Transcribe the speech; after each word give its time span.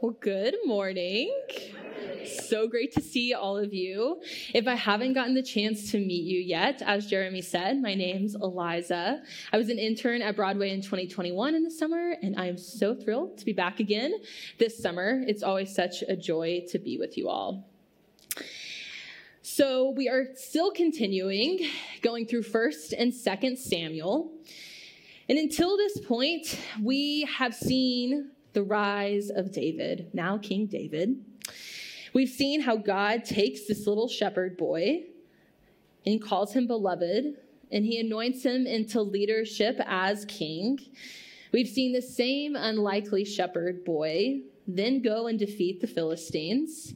Well, 0.00 0.14
good 0.20 0.54
morning. 0.64 1.36
So 2.24 2.68
great 2.68 2.92
to 2.92 3.00
see 3.00 3.34
all 3.34 3.56
of 3.58 3.74
you. 3.74 4.22
If 4.54 4.68
I 4.68 4.76
haven't 4.76 5.14
gotten 5.14 5.34
the 5.34 5.42
chance 5.42 5.90
to 5.90 5.98
meet 5.98 6.22
you 6.22 6.38
yet, 6.38 6.80
as 6.86 7.08
Jeremy 7.08 7.42
said, 7.42 7.82
my 7.82 7.94
name's 7.94 8.36
Eliza. 8.36 9.20
I 9.52 9.56
was 9.56 9.70
an 9.70 9.80
intern 9.80 10.22
at 10.22 10.36
Broadway 10.36 10.70
in 10.70 10.82
2021 10.82 11.56
in 11.56 11.64
the 11.64 11.70
summer, 11.72 12.14
and 12.22 12.38
I 12.38 12.46
am 12.46 12.56
so 12.56 12.94
thrilled 12.94 13.38
to 13.38 13.44
be 13.44 13.52
back 13.52 13.80
again 13.80 14.14
this 14.56 14.80
summer. 14.80 15.24
It's 15.26 15.42
always 15.42 15.74
such 15.74 16.02
a 16.02 16.14
joy 16.14 16.62
to 16.68 16.78
be 16.78 16.96
with 16.96 17.18
you 17.18 17.28
all. 17.28 17.68
So, 19.42 19.90
we 19.90 20.08
are 20.08 20.26
still 20.36 20.70
continuing 20.70 21.58
going 22.02 22.26
through 22.26 22.44
1st 22.44 22.94
and 22.96 23.12
2nd 23.12 23.58
Samuel. 23.58 24.30
And 25.28 25.38
until 25.38 25.76
this 25.76 25.98
point, 25.98 26.56
we 26.80 27.28
have 27.36 27.52
seen 27.52 28.30
the 28.52 28.62
rise 28.62 29.30
of 29.30 29.52
David, 29.52 30.10
now 30.12 30.38
King 30.38 30.66
David. 30.66 31.24
We've 32.14 32.28
seen 32.28 32.60
how 32.60 32.76
God 32.76 33.24
takes 33.24 33.66
this 33.66 33.86
little 33.86 34.08
shepherd 34.08 34.56
boy 34.56 35.04
and 36.06 36.22
calls 36.22 36.52
him 36.52 36.66
beloved, 36.66 37.36
and 37.70 37.84
he 37.84 38.00
anoints 38.00 38.42
him 38.42 38.66
into 38.66 39.02
leadership 39.02 39.78
as 39.86 40.24
king. 40.24 40.78
We've 41.52 41.68
seen 41.68 41.92
the 41.92 42.02
same 42.02 42.56
unlikely 42.56 43.24
shepherd 43.24 43.84
boy 43.84 44.40
then 44.68 45.00
go 45.00 45.26
and 45.26 45.38
defeat 45.38 45.80
the 45.80 45.86
Philistines. 45.86 46.94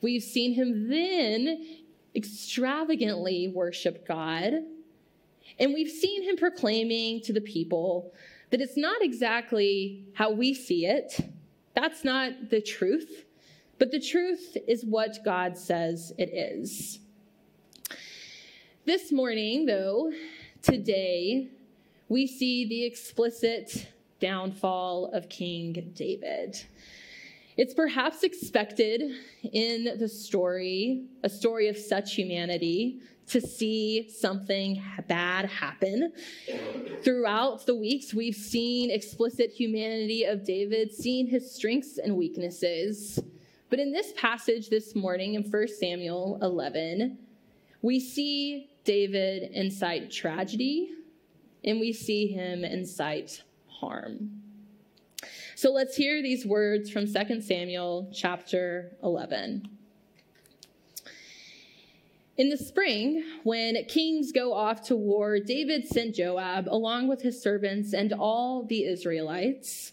We've 0.00 0.22
seen 0.22 0.54
him 0.54 0.88
then 0.88 1.66
extravagantly 2.14 3.52
worship 3.54 4.08
God. 4.08 4.54
And 5.58 5.74
we've 5.74 5.90
seen 5.90 6.22
him 6.22 6.36
proclaiming 6.36 7.20
to 7.22 7.34
the 7.34 7.42
people 7.42 8.14
that 8.50 8.60
it's 8.60 8.76
not 8.76 9.02
exactly 9.02 10.04
how 10.14 10.32
we 10.32 10.54
see 10.54 10.86
it. 10.86 11.20
That's 11.74 12.04
not 12.04 12.50
the 12.50 12.60
truth. 12.60 13.24
But 13.78 13.90
the 13.90 14.00
truth 14.00 14.56
is 14.68 14.84
what 14.84 15.24
God 15.24 15.56
says 15.56 16.12
it 16.18 16.28
is. 16.28 16.98
This 18.84 19.12
morning, 19.12 19.66
though, 19.66 20.12
today, 20.62 21.48
we 22.08 22.26
see 22.26 22.66
the 22.66 22.84
explicit 22.84 23.88
downfall 24.20 25.10
of 25.14 25.28
King 25.28 25.92
David. 25.94 26.62
It's 27.56 27.72
perhaps 27.72 28.22
expected 28.22 29.02
in 29.52 29.98
the 29.98 30.08
story, 30.08 31.06
a 31.22 31.28
story 31.28 31.68
of 31.68 31.76
such 31.76 32.14
humanity, 32.14 33.00
to 33.30 33.40
see 33.40 34.10
something 34.10 34.82
bad 35.08 35.46
happen. 35.46 36.12
Throughout 37.02 37.64
the 37.64 37.74
weeks, 37.74 38.12
we've 38.12 38.34
seen 38.34 38.90
explicit 38.90 39.50
humanity 39.50 40.24
of 40.24 40.44
David, 40.44 40.92
seen 40.92 41.28
his 41.28 41.54
strengths 41.54 41.98
and 41.98 42.16
weaknesses. 42.16 43.20
But 43.68 43.78
in 43.78 43.92
this 43.92 44.12
passage 44.16 44.68
this 44.68 44.96
morning 44.96 45.34
in 45.34 45.44
1 45.44 45.68
Samuel 45.68 46.38
11, 46.42 47.18
we 47.82 48.00
see 48.00 48.70
David 48.84 49.52
incite 49.52 50.10
tragedy 50.10 50.90
and 51.64 51.78
we 51.78 51.92
see 51.92 52.26
him 52.26 52.64
incite 52.64 53.44
harm. 53.68 54.42
So 55.54 55.70
let's 55.70 55.94
hear 55.94 56.20
these 56.20 56.44
words 56.44 56.90
from 56.90 57.06
2 57.06 57.42
Samuel 57.42 58.10
chapter 58.12 58.96
11. 59.02 59.68
In 62.40 62.48
the 62.48 62.56
spring, 62.56 63.22
when 63.42 63.84
kings 63.84 64.32
go 64.32 64.54
off 64.54 64.80
to 64.84 64.96
war, 64.96 65.38
David 65.40 65.86
sent 65.86 66.14
Joab 66.14 66.68
along 66.70 67.06
with 67.06 67.20
his 67.20 67.42
servants 67.42 67.92
and 67.92 68.14
all 68.14 68.64
the 68.64 68.84
Israelites, 68.84 69.92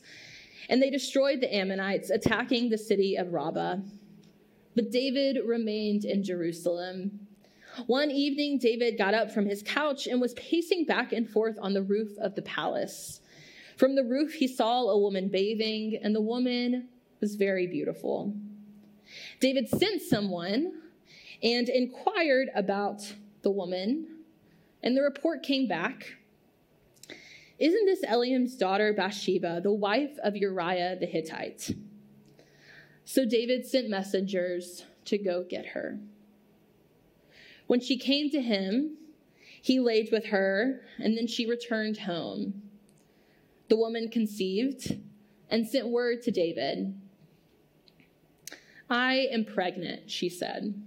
and 0.70 0.81
they 0.81 0.90
destroyed 0.90 1.42
the 1.42 1.53
Ammonites, 1.53 2.09
attacking 2.09 2.70
the 2.70 2.78
city 2.78 3.18
of 3.18 3.34
Rabbah. 3.34 3.80
But 4.78 4.92
David 4.92 5.40
remained 5.45 6.06
in 6.06 6.23
Jerusalem. 6.23 7.28
One 7.86 8.12
evening, 8.12 8.59
David 8.59 8.98
got 8.98 9.14
up 9.14 9.30
from 9.30 9.45
his 9.45 9.62
couch 9.62 10.08
and 10.08 10.22
was 10.22 10.34
pacing 10.36 10.86
back 10.86 11.12
and 11.12 11.30
forth 11.30 11.57
on 11.62 11.74
the 11.74 11.84
roof 11.84 12.18
of 12.18 12.36
the 12.36 12.44
palace. 12.44 13.19
From 13.75 13.94
the 13.94 14.06
roof, 14.06 14.31
he 14.36 14.47
saw 14.47 14.84
a 14.84 14.97
woman 14.97 15.28
bathing, 15.28 16.00
and 16.02 16.16
the 16.16 16.22
woman 16.22 16.88
was 17.19 17.36
very 17.36 17.68
beautiful. 17.68 18.34
David 19.41 19.68
sent 19.68 20.02
someone 20.02 20.72
and 21.44 21.70
inquired 21.70 22.50
about 22.56 23.14
the 23.42 23.52
woman. 23.52 24.08
And 24.84 24.96
the 24.96 25.02
report 25.02 25.44
came 25.44 25.68
back 25.68 26.14
Isn't 27.59 27.86
this 27.86 28.03
Eliam's 28.08 28.56
daughter 28.56 28.94
Bathsheba, 28.94 29.62
the 29.62 29.72
wife 29.72 30.18
of 30.24 30.36
Uriah 30.36 30.98
the 31.00 31.06
Hittite? 31.06 31.75
So 33.06 33.25
David 33.25 33.66
sent 33.66 33.90
messengers 33.90 34.84
to 35.06 35.18
go 35.18 35.44
get 35.50 35.68
her. 35.68 35.98
When 37.66 37.80
she 37.80 37.98
came 37.98 38.30
to 38.31 38.42
him, 38.42 38.98
he 39.62 39.80
laid 39.80 40.09
with 40.12 40.28
her, 40.28 40.81
and 40.98 41.18
then 41.18 41.28
she 41.28 41.46
returned 41.46 42.00
home. 42.00 42.62
The 43.69 43.75
woman 43.75 44.09
conceived 44.09 44.98
and 45.50 45.68
sent 45.68 45.88
word 45.88 46.22
to 46.24 46.31
David. 46.31 47.00
I 48.90 49.28
am 49.31 49.44
pregnant, 49.44 50.09
she 50.09 50.30
said. 50.30 50.81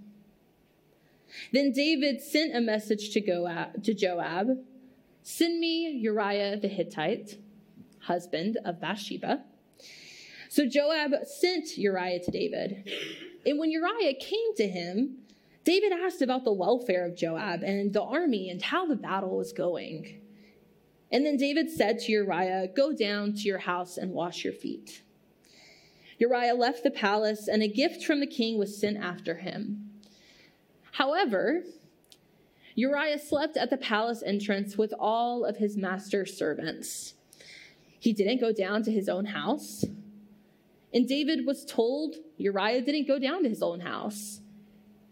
Then 1.51 1.71
David 1.71 2.21
sent 2.21 2.55
a 2.55 2.61
message 2.61 3.11
to, 3.11 3.21
Joab, 3.21 3.83
to 3.83 3.93
Joab 3.93 4.57
Send 5.23 5.59
me 5.59 5.87
Uriah 5.87 6.57
the 6.57 6.67
Hittite, 6.67 7.37
husband 7.99 8.57
of 8.65 8.81
Bathsheba. 8.81 9.43
So 10.49 10.65
Joab 10.65 11.11
sent 11.25 11.77
Uriah 11.77 12.19
to 12.23 12.31
David. 12.31 12.89
And 13.45 13.59
when 13.59 13.71
Uriah 13.71 14.15
came 14.19 14.55
to 14.57 14.67
him, 14.67 15.17
David 15.63 15.91
asked 15.93 16.23
about 16.23 16.43
the 16.43 16.51
welfare 16.51 17.05
of 17.05 17.15
Joab 17.15 17.61
and 17.61 17.93
the 17.93 18.01
army 18.01 18.49
and 18.49 18.61
how 18.61 18.87
the 18.87 18.95
battle 18.95 19.37
was 19.37 19.53
going. 19.53 20.21
And 21.11 21.25
then 21.25 21.37
David 21.37 21.69
said 21.69 21.99
to 21.99 22.11
Uriah, 22.11 22.69
Go 22.75 22.93
down 22.93 23.33
to 23.33 23.41
your 23.41 23.59
house 23.59 23.97
and 23.97 24.11
wash 24.11 24.43
your 24.43 24.53
feet. 24.53 25.03
Uriah 26.17 26.55
left 26.55 26.83
the 26.83 26.91
palace, 26.91 27.47
and 27.47 27.61
a 27.61 27.67
gift 27.67 28.03
from 28.03 28.19
the 28.19 28.27
king 28.27 28.57
was 28.57 28.79
sent 28.79 28.97
after 28.97 29.35
him. 29.35 29.90
However, 30.91 31.63
Uriah 32.75 33.19
slept 33.19 33.57
at 33.57 33.69
the 33.69 33.77
palace 33.77 34.23
entrance 34.25 34.77
with 34.77 34.93
all 34.97 35.45
of 35.45 35.57
his 35.57 35.77
master's 35.77 36.37
servants. 36.37 37.15
He 37.99 38.13
didn't 38.13 38.39
go 38.39 38.51
down 38.51 38.83
to 38.83 38.91
his 38.91 39.09
own 39.09 39.25
house. 39.25 39.85
And 40.93 41.07
David 41.07 41.45
was 41.45 41.65
told 41.65 42.15
Uriah 42.37 42.81
didn't 42.81 43.07
go 43.07 43.19
down 43.19 43.43
to 43.43 43.49
his 43.49 43.61
own 43.61 43.79
house. 43.81 44.41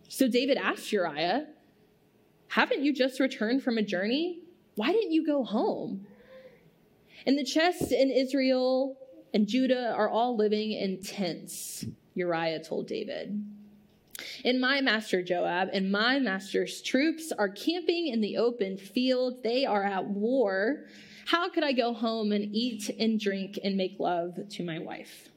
So 0.08 0.28
David 0.28 0.58
asked 0.58 0.92
Uriah, 0.92 1.48
Haven't 2.50 2.84
you 2.84 2.94
just 2.94 3.20
returned 3.20 3.64
from 3.64 3.78
a 3.78 3.84
journey? 3.84 4.40
Why 4.76 4.92
didn't 4.92 5.12
you 5.12 5.26
go 5.26 5.44
home? 5.44 6.08
And 7.26 7.38
the 7.38 7.44
chests 7.44 7.92
in 7.92 8.10
Israel 8.10 8.98
and 9.34 9.48
Judah 9.48 9.94
are 9.96 10.10
all 10.10 10.36
living 10.36 10.72
in 10.72 11.02
tents, 11.02 11.86
Uriah 12.16 12.64
told 12.64 12.88
David. 12.88 13.46
And 14.44 14.60
my 14.60 14.82
master 14.82 15.22
Joab 15.22 15.70
and 15.74 15.92
my 15.92 16.20
master's 16.20 16.82
troops 16.82 17.32
are 17.38 17.50
camping 17.50 18.08
in 18.08 18.22
the 18.22 18.38
open 18.38 18.78
field. 18.78 19.44
They 19.44 19.66
are 19.66 19.84
at 19.84 20.06
war. 20.06 20.86
How 21.26 21.50
could 21.50 21.64
I 21.64 21.74
go 21.74 21.94
home 21.94 22.32
and 22.32 22.56
eat 22.56 22.90
and 23.00 23.20
drink 23.20 23.60
and 23.64 23.78
make 23.78 24.00
love 24.00 24.40
to 24.50 24.64
my 24.64 24.80
wife? 24.80 25.30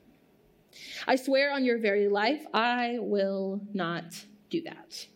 I 1.07 1.17
swear 1.17 1.53
on 1.53 1.65
your 1.65 1.79
very 1.79 2.09
life, 2.09 2.47
I 2.55 2.99
will 2.99 3.61
not 3.75 4.25
do 4.49 4.63
that. 4.63 5.07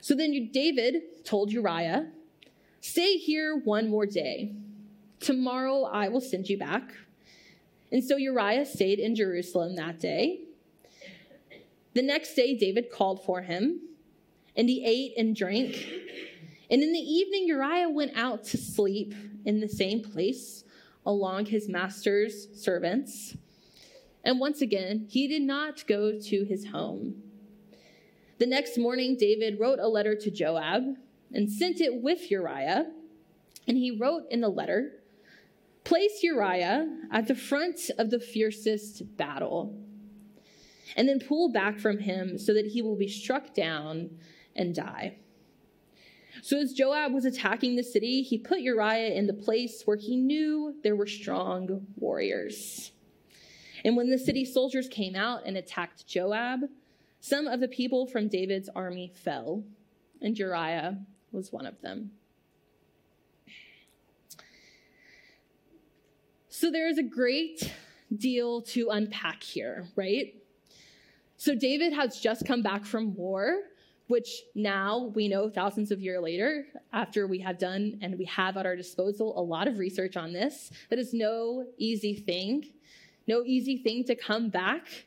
So 0.00 0.14
then 0.14 0.50
David 0.52 1.24
told 1.24 1.52
Uriah, 1.52 2.08
Stay 2.80 3.18
here 3.18 3.60
one 3.64 3.90
more 3.90 4.06
day. 4.06 4.54
Tomorrow 5.20 5.84
I 5.84 6.08
will 6.08 6.22
send 6.22 6.48
you 6.48 6.56
back. 6.56 6.94
And 7.92 8.02
so 8.02 8.16
Uriah 8.16 8.64
stayed 8.64 8.98
in 8.98 9.14
Jerusalem 9.14 9.76
that 9.76 10.00
day. 10.00 10.40
The 11.94 12.02
next 12.02 12.34
day, 12.34 12.56
David 12.56 12.90
called 12.90 13.24
for 13.24 13.42
him, 13.42 13.80
and 14.56 14.68
he 14.68 14.84
ate 14.84 15.14
and 15.18 15.34
drank. 15.34 15.74
And 16.70 16.82
in 16.82 16.92
the 16.92 16.98
evening, 16.98 17.48
Uriah 17.48 17.88
went 17.88 18.16
out 18.16 18.44
to 18.44 18.56
sleep 18.56 19.12
in 19.44 19.60
the 19.60 19.68
same 19.68 20.00
place 20.00 20.64
along 21.04 21.46
his 21.46 21.68
master's 21.68 22.46
servants. 22.54 23.36
And 24.22 24.38
once 24.38 24.60
again, 24.60 25.06
he 25.08 25.26
did 25.26 25.42
not 25.42 25.86
go 25.88 26.18
to 26.18 26.44
his 26.44 26.66
home. 26.66 27.22
The 28.38 28.46
next 28.46 28.78
morning, 28.78 29.16
David 29.18 29.58
wrote 29.58 29.80
a 29.80 29.88
letter 29.88 30.14
to 30.14 30.30
Joab 30.30 30.96
and 31.32 31.50
sent 31.50 31.80
it 31.80 32.02
with 32.02 32.30
Uriah. 32.30 32.86
And 33.66 33.76
he 33.76 33.90
wrote 33.90 34.24
in 34.30 34.40
the 34.40 34.48
letter, 34.48 34.92
Place 35.82 36.22
Uriah 36.22 36.88
at 37.10 37.26
the 37.26 37.34
front 37.34 37.90
of 37.98 38.10
the 38.10 38.20
fiercest 38.20 39.16
battle 39.16 39.74
and 40.96 41.08
then 41.08 41.20
pull 41.20 41.52
back 41.52 41.78
from 41.78 41.98
him 41.98 42.38
so 42.38 42.54
that 42.54 42.66
he 42.66 42.82
will 42.82 42.96
be 42.96 43.08
struck 43.08 43.54
down 43.54 44.10
and 44.56 44.74
die. 44.74 45.16
So, 46.42 46.58
as 46.58 46.72
Joab 46.72 47.12
was 47.12 47.24
attacking 47.24 47.76
the 47.76 47.82
city, 47.82 48.22
he 48.22 48.38
put 48.38 48.60
Uriah 48.60 49.14
in 49.14 49.26
the 49.26 49.34
place 49.34 49.82
where 49.84 49.96
he 49.96 50.16
knew 50.16 50.74
there 50.82 50.96
were 50.96 51.06
strong 51.06 51.86
warriors. 51.96 52.92
And 53.84 53.96
when 53.96 54.10
the 54.10 54.18
city 54.18 54.44
soldiers 54.44 54.88
came 54.88 55.16
out 55.16 55.42
and 55.44 55.56
attacked 55.56 56.06
Joab, 56.06 56.60
some 57.20 57.46
of 57.46 57.60
the 57.60 57.68
people 57.68 58.06
from 58.06 58.28
David's 58.28 58.68
army 58.74 59.12
fell, 59.14 59.64
and 60.22 60.38
Uriah 60.38 60.98
was 61.32 61.52
one 61.52 61.66
of 61.66 61.80
them. 61.82 62.12
So 66.48 66.70
there 66.70 66.88
is 66.88 66.98
a 66.98 67.02
great 67.02 67.72
deal 68.14 68.62
to 68.62 68.90
unpack 68.90 69.42
here, 69.42 69.86
right? 69.96 70.34
So 71.40 71.54
David 71.54 71.94
has 71.94 72.20
just 72.20 72.44
come 72.44 72.60
back 72.60 72.84
from 72.84 73.14
war, 73.14 73.62
which 74.08 74.42
now 74.54 75.10
we 75.14 75.26
know 75.26 75.48
thousands 75.48 75.90
of 75.90 75.98
years 75.98 76.22
later, 76.22 76.66
after 76.92 77.26
we 77.26 77.38
have 77.38 77.58
done 77.58 77.98
and 78.02 78.18
we 78.18 78.26
have 78.26 78.58
at 78.58 78.66
our 78.66 78.76
disposal 78.76 79.32
a 79.38 79.40
lot 79.40 79.66
of 79.66 79.78
research 79.78 80.18
on 80.18 80.34
this, 80.34 80.70
that 80.90 80.98
is 80.98 81.14
no 81.14 81.64
easy 81.78 82.14
thing, 82.14 82.66
no 83.26 83.42
easy 83.42 83.78
thing 83.78 84.04
to 84.04 84.14
come 84.14 84.50
back. 84.50 85.06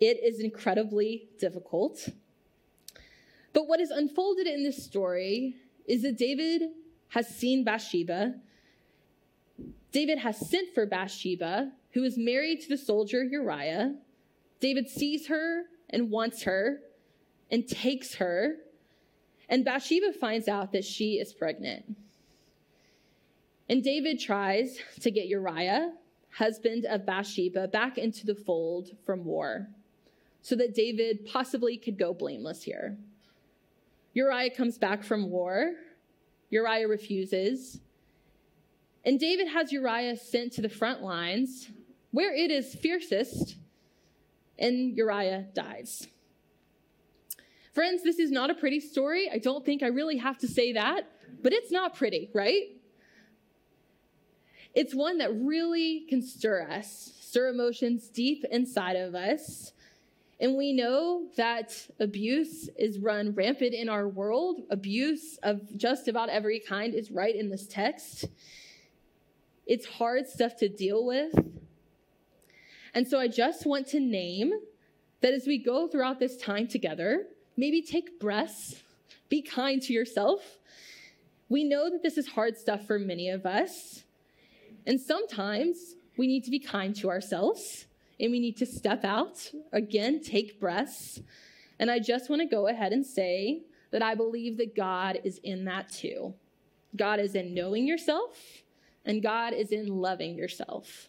It 0.00 0.18
is 0.24 0.40
incredibly 0.40 1.28
difficult. 1.38 2.08
But 3.52 3.68
what 3.68 3.80
is 3.80 3.90
unfolded 3.90 4.46
in 4.46 4.64
this 4.64 4.82
story 4.82 5.56
is 5.86 6.00
that 6.04 6.16
David 6.16 6.70
has 7.08 7.28
seen 7.28 7.64
Bathsheba. 7.64 8.36
David 9.92 10.20
has 10.20 10.48
sent 10.48 10.72
for 10.72 10.86
Bathsheba, 10.86 11.72
who 11.92 12.02
is 12.02 12.16
married 12.16 12.62
to 12.62 12.70
the 12.70 12.78
soldier 12.78 13.22
Uriah. 13.22 13.96
David 14.60 14.88
sees 14.88 15.28
her 15.28 15.64
and 15.90 16.10
wants 16.10 16.42
her 16.42 16.80
and 17.50 17.66
takes 17.66 18.16
her. 18.16 18.56
And 19.48 19.64
Bathsheba 19.64 20.12
finds 20.12 20.48
out 20.48 20.72
that 20.72 20.84
she 20.84 21.14
is 21.14 21.32
pregnant. 21.32 21.96
And 23.68 23.82
David 23.82 24.18
tries 24.18 24.78
to 25.00 25.10
get 25.10 25.26
Uriah, 25.26 25.92
husband 26.30 26.86
of 26.86 27.04
Bathsheba, 27.04 27.68
back 27.68 27.98
into 27.98 28.26
the 28.26 28.34
fold 28.34 28.90
from 29.04 29.24
war 29.24 29.68
so 30.40 30.56
that 30.56 30.74
David 30.74 31.26
possibly 31.26 31.76
could 31.76 31.98
go 31.98 32.14
blameless 32.14 32.62
here. 32.62 32.96
Uriah 34.14 34.50
comes 34.50 34.78
back 34.78 35.04
from 35.04 35.30
war. 35.30 35.74
Uriah 36.50 36.88
refuses. 36.88 37.80
And 39.04 39.20
David 39.20 39.48
has 39.48 39.72
Uriah 39.72 40.16
sent 40.16 40.52
to 40.54 40.62
the 40.62 40.68
front 40.68 41.02
lines 41.02 41.68
where 42.10 42.34
it 42.34 42.50
is 42.50 42.74
fiercest, 42.74 43.56
and 44.58 44.96
Uriah 44.96 45.46
dies. 45.54 46.06
Friends, 47.74 48.02
this 48.02 48.18
is 48.18 48.30
not 48.30 48.50
a 48.50 48.54
pretty 48.54 48.80
story. 48.80 49.30
I 49.32 49.38
don't 49.38 49.64
think 49.64 49.82
I 49.82 49.86
really 49.86 50.16
have 50.16 50.38
to 50.38 50.48
say 50.48 50.72
that, 50.72 51.08
but 51.42 51.52
it's 51.52 51.70
not 51.70 51.94
pretty, 51.94 52.28
right? 52.34 52.64
It's 54.74 54.94
one 54.94 55.18
that 55.18 55.30
really 55.34 56.04
can 56.08 56.22
stir 56.22 56.68
us, 56.70 57.12
stir 57.20 57.48
emotions 57.48 58.08
deep 58.08 58.44
inside 58.50 58.96
of 58.96 59.14
us. 59.14 59.72
And 60.40 60.56
we 60.56 60.72
know 60.72 61.28
that 61.36 61.88
abuse 61.98 62.68
is 62.78 62.98
run 62.98 63.32
rampant 63.32 63.74
in 63.74 63.88
our 63.88 64.08
world. 64.08 64.62
Abuse 64.70 65.38
of 65.42 65.76
just 65.76 66.06
about 66.06 66.28
every 66.28 66.60
kind 66.60 66.94
is 66.94 67.10
right 67.10 67.34
in 67.34 67.50
this 67.50 67.66
text. 67.66 68.26
It's 69.66 69.84
hard 69.84 70.28
stuff 70.28 70.56
to 70.58 70.68
deal 70.68 71.04
with. 71.04 71.32
And 72.98 73.06
so 73.06 73.20
I 73.20 73.28
just 73.28 73.64
want 73.64 73.86
to 73.90 74.00
name 74.00 74.52
that 75.20 75.32
as 75.32 75.46
we 75.46 75.56
go 75.56 75.86
throughout 75.86 76.18
this 76.18 76.36
time 76.36 76.66
together, 76.66 77.26
maybe 77.56 77.80
take 77.80 78.18
breaths, 78.18 78.82
be 79.28 79.40
kind 79.40 79.80
to 79.82 79.92
yourself. 79.92 80.58
We 81.48 81.62
know 81.62 81.88
that 81.90 82.02
this 82.02 82.18
is 82.18 82.26
hard 82.26 82.56
stuff 82.56 82.88
for 82.88 82.98
many 82.98 83.28
of 83.28 83.46
us. 83.46 84.02
And 84.84 85.00
sometimes 85.00 85.94
we 86.16 86.26
need 86.26 86.42
to 86.42 86.50
be 86.50 86.58
kind 86.58 86.92
to 86.96 87.08
ourselves 87.08 87.86
and 88.18 88.32
we 88.32 88.40
need 88.40 88.56
to 88.56 88.66
step 88.66 89.04
out, 89.04 89.48
again, 89.72 90.20
take 90.20 90.58
breaths. 90.58 91.20
And 91.78 91.92
I 91.92 92.00
just 92.00 92.28
want 92.28 92.42
to 92.42 92.48
go 92.48 92.66
ahead 92.66 92.92
and 92.92 93.06
say 93.06 93.62
that 93.92 94.02
I 94.02 94.16
believe 94.16 94.56
that 94.56 94.74
God 94.74 95.20
is 95.22 95.38
in 95.44 95.66
that 95.66 95.88
too. 95.88 96.34
God 96.96 97.20
is 97.20 97.36
in 97.36 97.54
knowing 97.54 97.86
yourself, 97.86 98.64
and 99.04 99.22
God 99.22 99.52
is 99.52 99.70
in 99.70 99.86
loving 99.86 100.34
yourself. 100.36 101.08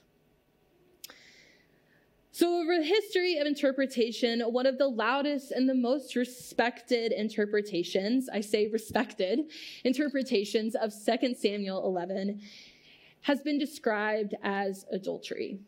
So, 2.39 2.61
over 2.61 2.77
the 2.77 2.85
history 2.85 3.35
of 3.35 3.47
interpretation, 3.47 4.39
one 4.39 4.65
of 4.65 4.77
the 4.77 4.87
loudest 4.87 5.51
and 5.51 5.67
the 5.67 5.75
most 5.75 6.15
respected 6.15 7.11
interpretations, 7.11 8.29
I 8.29 8.39
say 8.39 8.69
respected, 8.69 9.51
interpretations 9.83 10.73
of 10.73 10.93
2 10.93 11.35
Samuel 11.35 11.85
11 11.85 12.39
has 13.23 13.41
been 13.41 13.59
described 13.59 14.35
as 14.41 14.85
adultery. 14.89 15.59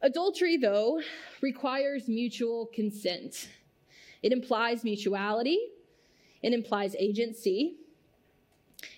Adultery, 0.00 0.56
though, 0.56 1.02
requires 1.40 2.06
mutual 2.06 2.66
consent. 2.72 3.48
It 4.22 4.30
implies 4.30 4.84
mutuality, 4.84 5.58
it 6.40 6.52
implies 6.52 6.94
agency, 6.94 7.78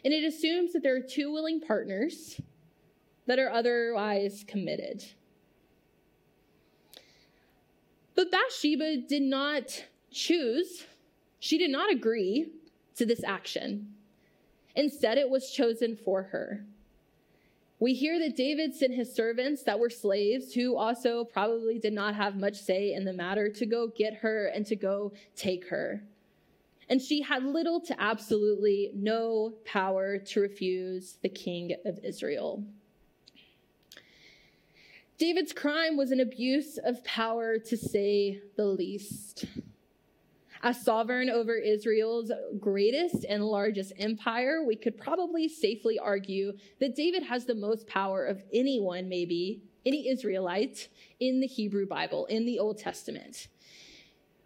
and 0.04 0.12
it 0.12 0.24
assumes 0.24 0.74
that 0.74 0.82
there 0.82 0.94
are 0.96 1.00
two 1.00 1.32
willing 1.32 1.58
partners 1.58 2.38
that 3.26 3.38
are 3.38 3.50
otherwise 3.50 4.44
committed. 4.46 5.06
But 8.14 8.30
Bathsheba 8.30 8.98
did 9.08 9.22
not 9.22 9.84
choose, 10.10 10.86
she 11.38 11.56
did 11.58 11.70
not 11.70 11.90
agree 11.90 12.52
to 12.96 13.06
this 13.06 13.24
action. 13.24 13.94
Instead, 14.76 15.18
it 15.18 15.30
was 15.30 15.50
chosen 15.50 15.96
for 15.96 16.24
her. 16.24 16.64
We 17.78 17.94
hear 17.94 18.18
that 18.18 18.36
David 18.36 18.74
sent 18.74 18.92
his 18.92 19.12
servants 19.14 19.62
that 19.62 19.78
were 19.78 19.88
slaves, 19.88 20.52
who 20.52 20.76
also 20.76 21.24
probably 21.24 21.78
did 21.78 21.94
not 21.94 22.14
have 22.14 22.36
much 22.36 22.56
say 22.56 22.92
in 22.92 23.04
the 23.04 23.12
matter, 23.12 23.48
to 23.48 23.64
go 23.64 23.88
get 23.88 24.14
her 24.16 24.46
and 24.48 24.66
to 24.66 24.76
go 24.76 25.12
take 25.34 25.66
her. 25.68 26.02
And 26.90 27.00
she 27.00 27.22
had 27.22 27.42
little 27.42 27.80
to 27.80 27.98
absolutely 27.98 28.90
no 28.94 29.54
power 29.64 30.18
to 30.18 30.40
refuse 30.40 31.16
the 31.22 31.28
king 31.30 31.74
of 31.86 31.98
Israel. 32.04 32.64
David's 35.20 35.52
crime 35.52 35.98
was 35.98 36.12
an 36.12 36.20
abuse 36.20 36.78
of 36.78 37.04
power, 37.04 37.58
to 37.58 37.76
say 37.76 38.40
the 38.56 38.64
least. 38.64 39.44
As 40.62 40.82
sovereign 40.82 41.28
over 41.28 41.54
Israel's 41.56 42.32
greatest 42.58 43.26
and 43.28 43.44
largest 43.44 43.92
empire, 43.98 44.64
we 44.66 44.76
could 44.76 44.96
probably 44.96 45.46
safely 45.46 45.98
argue 45.98 46.54
that 46.78 46.96
David 46.96 47.22
has 47.24 47.44
the 47.44 47.54
most 47.54 47.86
power 47.86 48.24
of 48.24 48.42
anyone, 48.50 49.10
maybe, 49.10 49.62
any 49.84 50.08
Israelite 50.08 50.88
in 51.20 51.40
the 51.40 51.46
Hebrew 51.46 51.86
Bible, 51.86 52.24
in 52.24 52.46
the 52.46 52.58
Old 52.58 52.78
Testament. 52.78 53.48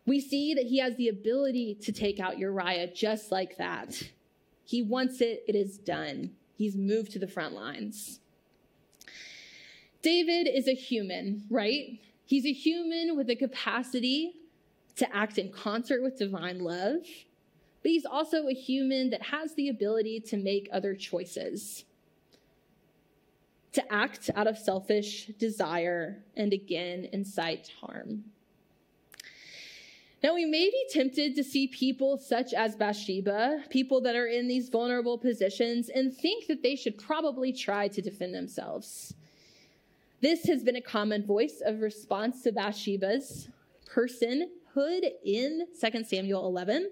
We 0.07 0.21
see 0.21 0.55
that 0.55 0.67
he 0.67 0.81
has 0.81 0.97
the 0.97 1.09
ability 1.09 1.77
to 1.83 1.93
take 1.93 2.19
out 2.19 2.37
Uriah 2.37 2.89
just 2.93 3.31
like 3.31 3.59
that. 3.59 4.03
He 4.65 4.83
wants 4.83 5.21
it, 5.21 5.45
it 5.47 5.55
is 5.55 5.79
done. 5.79 6.33
He's 6.57 6.75
moved 6.75 7.13
to 7.13 7.21
the 7.21 7.29
front 7.29 7.55
lines. 7.55 8.19
David 10.05 10.47
is 10.47 10.69
a 10.69 10.75
human, 10.75 11.45
right? 11.49 11.99
He's 12.27 12.45
a 12.45 12.53
human 12.53 13.17
with 13.17 13.27
the 13.27 13.37
capacity 13.37 14.35
to 14.97 15.17
act 15.17 15.39
in 15.39 15.51
concert 15.51 16.03
with 16.03 16.19
divine 16.19 16.61
love, 16.61 16.99
but 17.83 17.91
he's 17.91 18.05
also 18.05 18.47
a 18.47 18.53
human 18.53 19.09
that 19.09 19.23
has 19.23 19.55
the 19.55 19.71
ability 19.71 20.21
to 20.21 20.37
make 20.37 20.69
other 20.71 20.95
choices, 20.95 21.87
to 23.73 23.93
act 23.93 24.29
out 24.37 24.47
of 24.47 24.59
selfish 24.59 25.29
desire 25.39 26.23
and 26.37 26.53
again 26.53 27.09
incite 27.11 27.73
harm. 27.81 28.25
Now, 30.23 30.35
we 30.35 30.45
may 30.45 30.69
be 30.69 30.85
tempted 30.91 31.35
to 31.35 31.43
see 31.43 31.67
people 31.67 32.19
such 32.19 32.53
as 32.53 32.77
Bathsheba, 32.77 33.65
people 33.71 34.03
that 34.03 34.17
are 34.17 34.27
in 34.27 34.49
these 34.49 34.69
vulnerable 34.69 35.17
positions, 35.17 35.89
and 35.89 36.15
think 36.15 36.47
that 36.47 36.63
they 36.63 36.77
should 36.77 36.99
probably 36.99 37.55
try 37.55 37.89
to 37.89 38.03
defend 38.03 38.35
themselves. 38.35 39.15
This 40.25 40.47
has 40.47 40.65
been 40.65 40.77
a 40.77 40.81
common 40.81 41.27
voice 41.27 41.61
of 41.63 41.81
response 41.81 42.41
to 42.45 42.51
Bathsheba's 42.51 43.51
personhood 43.95 45.03
in 45.23 45.67
2 45.79 46.05
Samuel 46.05 46.47
11. 46.47 46.91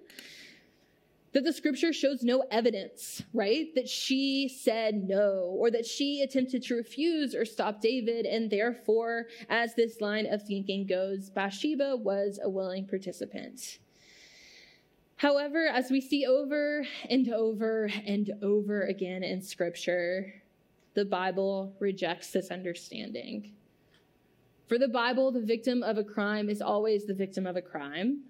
That 1.33 1.43
the 1.43 1.53
scripture 1.55 1.95
shows 1.95 2.23
no 2.23 2.45
evidence, 2.51 3.23
right? 3.33 3.75
That 3.75 3.89
she 3.89 4.55
said 4.55 5.09
no, 5.09 5.57
or 5.59 5.71
that 5.71 5.87
she 5.87 6.21
attempted 6.21 6.63
to 6.65 6.75
refuse 6.75 7.35
or 7.35 7.47
stop 7.47 7.81
David, 7.81 8.27
and 8.27 8.51
therefore, 8.51 9.29
as 9.49 9.75
this 9.75 10.03
line 10.03 10.27
of 10.27 10.43
thinking 10.43 10.87
goes, 10.87 11.31
Bathsheba 11.31 11.97
was 11.97 12.39
a 12.43 12.51
willing 12.51 12.87
participant. 12.87 13.79
However, 15.17 15.69
as 15.69 15.91
we 15.91 16.03
see 16.03 16.27
over 16.27 16.85
and 17.09 17.27
over 17.31 17.89
and 18.07 18.31
over 18.43 18.83
again 18.83 19.23
in 19.23 19.41
scripture, 19.41 20.42
the 20.95 21.05
Bible 21.05 21.75
rejects 21.81 22.31
this 22.31 22.51
understanding. 22.51 23.53
For 24.69 24.79
the 24.79 24.89
Bible, 24.89 25.33
the 25.33 25.41
victim 25.41 25.83
of 25.83 25.99
a 25.99 26.05
crime 26.05 26.49
is 26.49 26.63
always 26.63 27.07
the 27.07 27.15
victim 27.15 27.47
of 27.47 27.57
a 27.57 27.63
crime. 27.63 28.23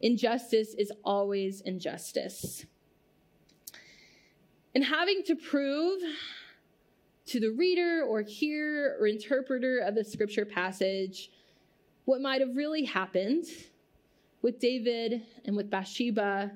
Injustice 0.00 0.74
is 0.74 0.92
always 1.04 1.60
injustice. 1.62 2.66
And 4.74 4.84
having 4.84 5.22
to 5.24 5.36
prove 5.36 6.00
to 7.26 7.40
the 7.40 7.50
reader 7.50 8.02
or 8.06 8.22
hearer 8.22 8.96
or 9.00 9.06
interpreter 9.06 9.78
of 9.78 9.94
the 9.94 10.04
scripture 10.04 10.44
passage 10.44 11.30
what 12.04 12.20
might 12.20 12.40
have 12.40 12.54
really 12.54 12.84
happened 12.84 13.46
with 14.42 14.60
David 14.60 15.22
and 15.44 15.56
with 15.56 15.70
Bathsheba 15.70 16.52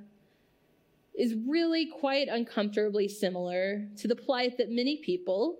is 1.20 1.34
really 1.46 1.84
quite 1.84 2.28
uncomfortably 2.28 3.06
similar 3.06 3.86
to 3.94 4.08
the 4.08 4.16
plight 4.16 4.56
that 4.56 4.70
many 4.70 4.96
people, 4.96 5.58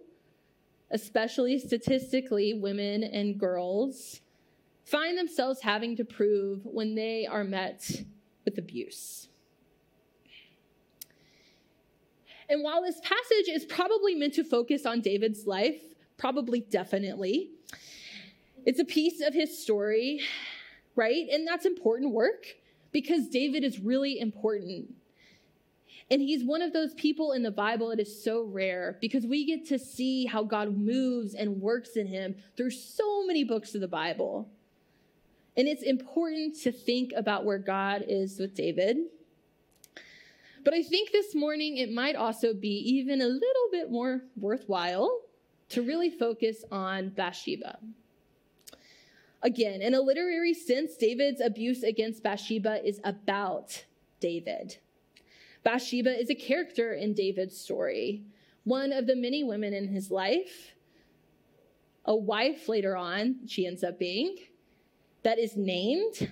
especially 0.91 1.59
statistically 1.59 2.55
women 2.55 3.05
and 3.05 3.39
girls, 3.39 4.23
find 4.87 5.19
themselves 5.19 5.61
having 5.61 5.95
to 5.97 6.03
prove 6.03 6.63
when 6.65 6.95
they 6.95 7.27
are 7.27 7.45
met 7.45 8.05
with 8.47 8.57
abuse. 8.57 9.29
And 12.49 12.65
while 12.65 12.83
this 12.83 12.99
passage 13.01 13.49
is 13.49 13.67
probably 13.67 14.15
meant 14.15 14.33
to 14.35 14.45
focus 14.45 14.87
on 14.87 15.03
David's 15.03 15.47
life, 15.47 15.83
probably 16.17 16.61
definitely, 16.61 17.51
it's 18.65 18.81
a 18.81 18.85
piece 18.85 19.21
of 19.21 19.35
his 19.35 19.63
story, 19.63 20.23
right? 20.97 21.27
And 21.31 21.47
that's 21.47 21.67
important 21.67 22.15
work 22.15 22.47
because 22.93 23.29
David 23.29 23.63
is 23.63 23.79
really 23.79 24.19
important. 24.19 24.95
And 26.11 26.21
he's 26.21 26.43
one 26.43 26.61
of 26.61 26.73
those 26.73 26.93
people 26.95 27.33
in 27.33 27.43
the 27.45 27.53
Bible 27.53 27.91
that 27.91 28.01
is 28.01 28.25
so 28.25 28.43
rare 28.43 28.99
because 29.01 29.27
we 29.27 29.45
get 29.45 29.67
to 29.69 29.79
see 29.79 30.27
how 30.27 30.43
God 30.43 30.77
moves 30.77 31.35
and 31.35 31.61
works 31.61 31.91
in 31.91 32.09
him 32.09 32.35
through 32.57 32.71
so 32.71 33.25
many 33.25 33.45
books 33.45 33.77
of 33.77 33.81
the 33.81 33.89
Bible. 33.89 34.49
And 35.57 35.69
it's 35.69 35.83
important 35.83 36.57
to 36.63 36.73
think 36.73 37.13
about 37.17 37.45
where 37.45 37.59
God 37.59 38.05
is 38.09 38.39
with 38.41 38.55
David. 38.55 38.97
But 40.65 40.75
I 40.75 40.83
think 40.83 41.13
this 41.13 41.35
morning 41.35 41.77
it 41.77 41.93
might 41.93 42.17
also 42.17 42.55
be 42.55 42.77
even 42.99 43.21
a 43.21 43.27
little 43.27 43.69
bit 43.71 43.91
more 43.91 44.23
worthwhile 44.37 45.21
to 45.71 45.83
really 45.83 46.11
focus 46.11 46.65
on 46.73 47.11
Bathsheba. 47.11 47.79
Again, 49.43 49.81
in 49.81 49.95
a 49.95 50.01
literary 50.01 50.55
sense, 50.55 50.97
David's 50.97 51.41
abuse 51.41 51.83
against 51.83 52.23
Bathsheba 52.23 52.85
is 52.87 53.01
about 53.05 53.85
David. 54.19 54.79
Bathsheba 55.63 56.19
is 56.19 56.31
a 56.31 56.35
character 56.35 56.93
in 56.95 57.15
David's 57.15 57.59
story, 57.59 58.23
one 58.65 58.93
of 58.93 59.07
the 59.07 59.17
many 59.17 59.45
women 59.45 59.75
in 59.75 59.89
his 59.89 60.11
life, 60.11 60.75
a 62.05 62.17
wife 62.17 62.69
later 62.69 62.97
on, 62.97 63.47
she 63.47 63.67
ends 63.67 63.85
up 63.85 63.99
being, 63.99 64.37
that 65.23 65.39
is 65.39 65.57
named. 65.57 66.31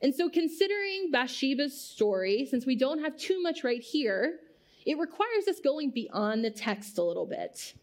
And 0.00 0.14
so, 0.14 0.28
considering 0.28 1.10
Bathsheba's 1.10 1.78
story, 1.78 2.46
since 2.48 2.64
we 2.64 2.76
don't 2.76 3.00
have 3.00 3.16
too 3.16 3.42
much 3.42 3.64
right 3.64 3.82
here, 3.82 4.38
it 4.86 4.98
requires 4.98 5.48
us 5.48 5.60
going 5.60 5.90
beyond 5.90 6.44
the 6.44 6.50
text 6.50 6.98
a 6.98 7.02
little 7.02 7.26
bit. 7.26 7.74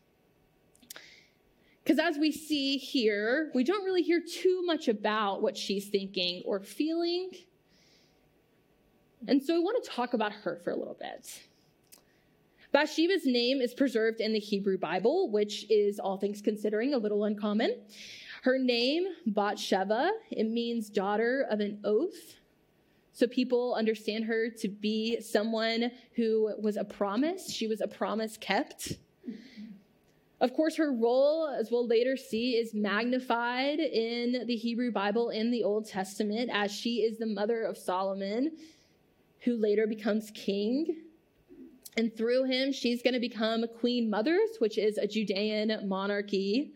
Because 1.84 2.00
as 2.00 2.18
we 2.18 2.32
see 2.32 2.78
here, 2.78 3.52
we 3.54 3.64
don't 3.64 3.84
really 3.84 4.02
hear 4.02 4.20
too 4.20 4.64
much 4.66 4.88
about 4.88 5.42
what 5.42 5.56
she's 5.56 5.90
thinking 5.90 6.42
or 6.46 6.60
feeling. 6.60 7.32
And 9.27 9.41
so 9.41 9.55
I 9.55 9.60
want 9.60 9.84
to 9.84 9.89
talk 9.89 10.13
about 10.13 10.32
her 10.32 10.60
for 10.63 10.72
a 10.72 10.75
little 10.75 10.98
bit. 11.00 11.44
Bathsheba's 12.72 13.25
name 13.25 13.62
is 13.62 13.74
preserved 13.74 14.20
in 14.20 14.34
the 14.34 14.39
Hebrew 14.39 14.77
Bible, 14.77 15.32
which 15.32 15.65
is, 15.70 16.00
all 16.00 16.17
things 16.17 16.41
considering, 16.41 16.94
a 16.94 16.98
little 16.98 17.24
uncommon. 17.24 17.75
Her 18.44 18.60
name, 18.60 19.05
Bathsheba, 19.25 20.12
it 20.29 20.48
means 20.48 20.89
daughter 20.89 21.48
of 21.50 21.62
an 21.62 21.79
oath. 21.84 22.36
So 23.13 23.27
people 23.27 23.75
understand 23.75 24.25
her 24.25 24.50
to 24.50 24.67
be 24.67 25.22
someone 25.22 25.89
who 26.15 26.53
was 26.60 26.75
a 26.75 26.84
promise. 26.84 27.50
She 27.50 27.65
was 27.65 27.79
a 27.79 27.88
promise 27.88 28.36
kept. 28.36 28.98
Of 30.41 30.53
course, 30.53 30.75
her 30.75 30.91
role, 30.91 31.48
as 31.48 31.72
we'll 31.72 31.88
later 31.88 32.17
see, 32.17 32.58
is 32.58 32.74
magnified 32.74 33.79
in 33.79 34.46
the 34.46 34.55
Hebrew 34.58 34.91
Bible 34.91 35.29
in 35.29 35.50
the 35.50 35.63
Old 35.63 35.88
Testament 35.88 36.50
as 36.53 36.72
she 36.74 36.98
is 36.98 37.17
the 37.17 37.25
mother 37.25 37.63
of 37.63 37.77
Solomon, 37.77 38.51
who 39.46 39.56
later 39.56 39.88
becomes 39.88 40.32
king. 40.32 41.04
And 41.98 42.16
through 42.16 42.46
him, 42.46 42.74
she's 42.74 43.02
going 43.02 43.14
to 43.14 43.20
become 43.20 43.64
Queen 43.80 44.10
Mothers, 44.10 44.58
which 44.60 44.78
is 44.78 44.98
a 44.98 45.08
Judean 45.08 45.88
monarchy 45.88 46.74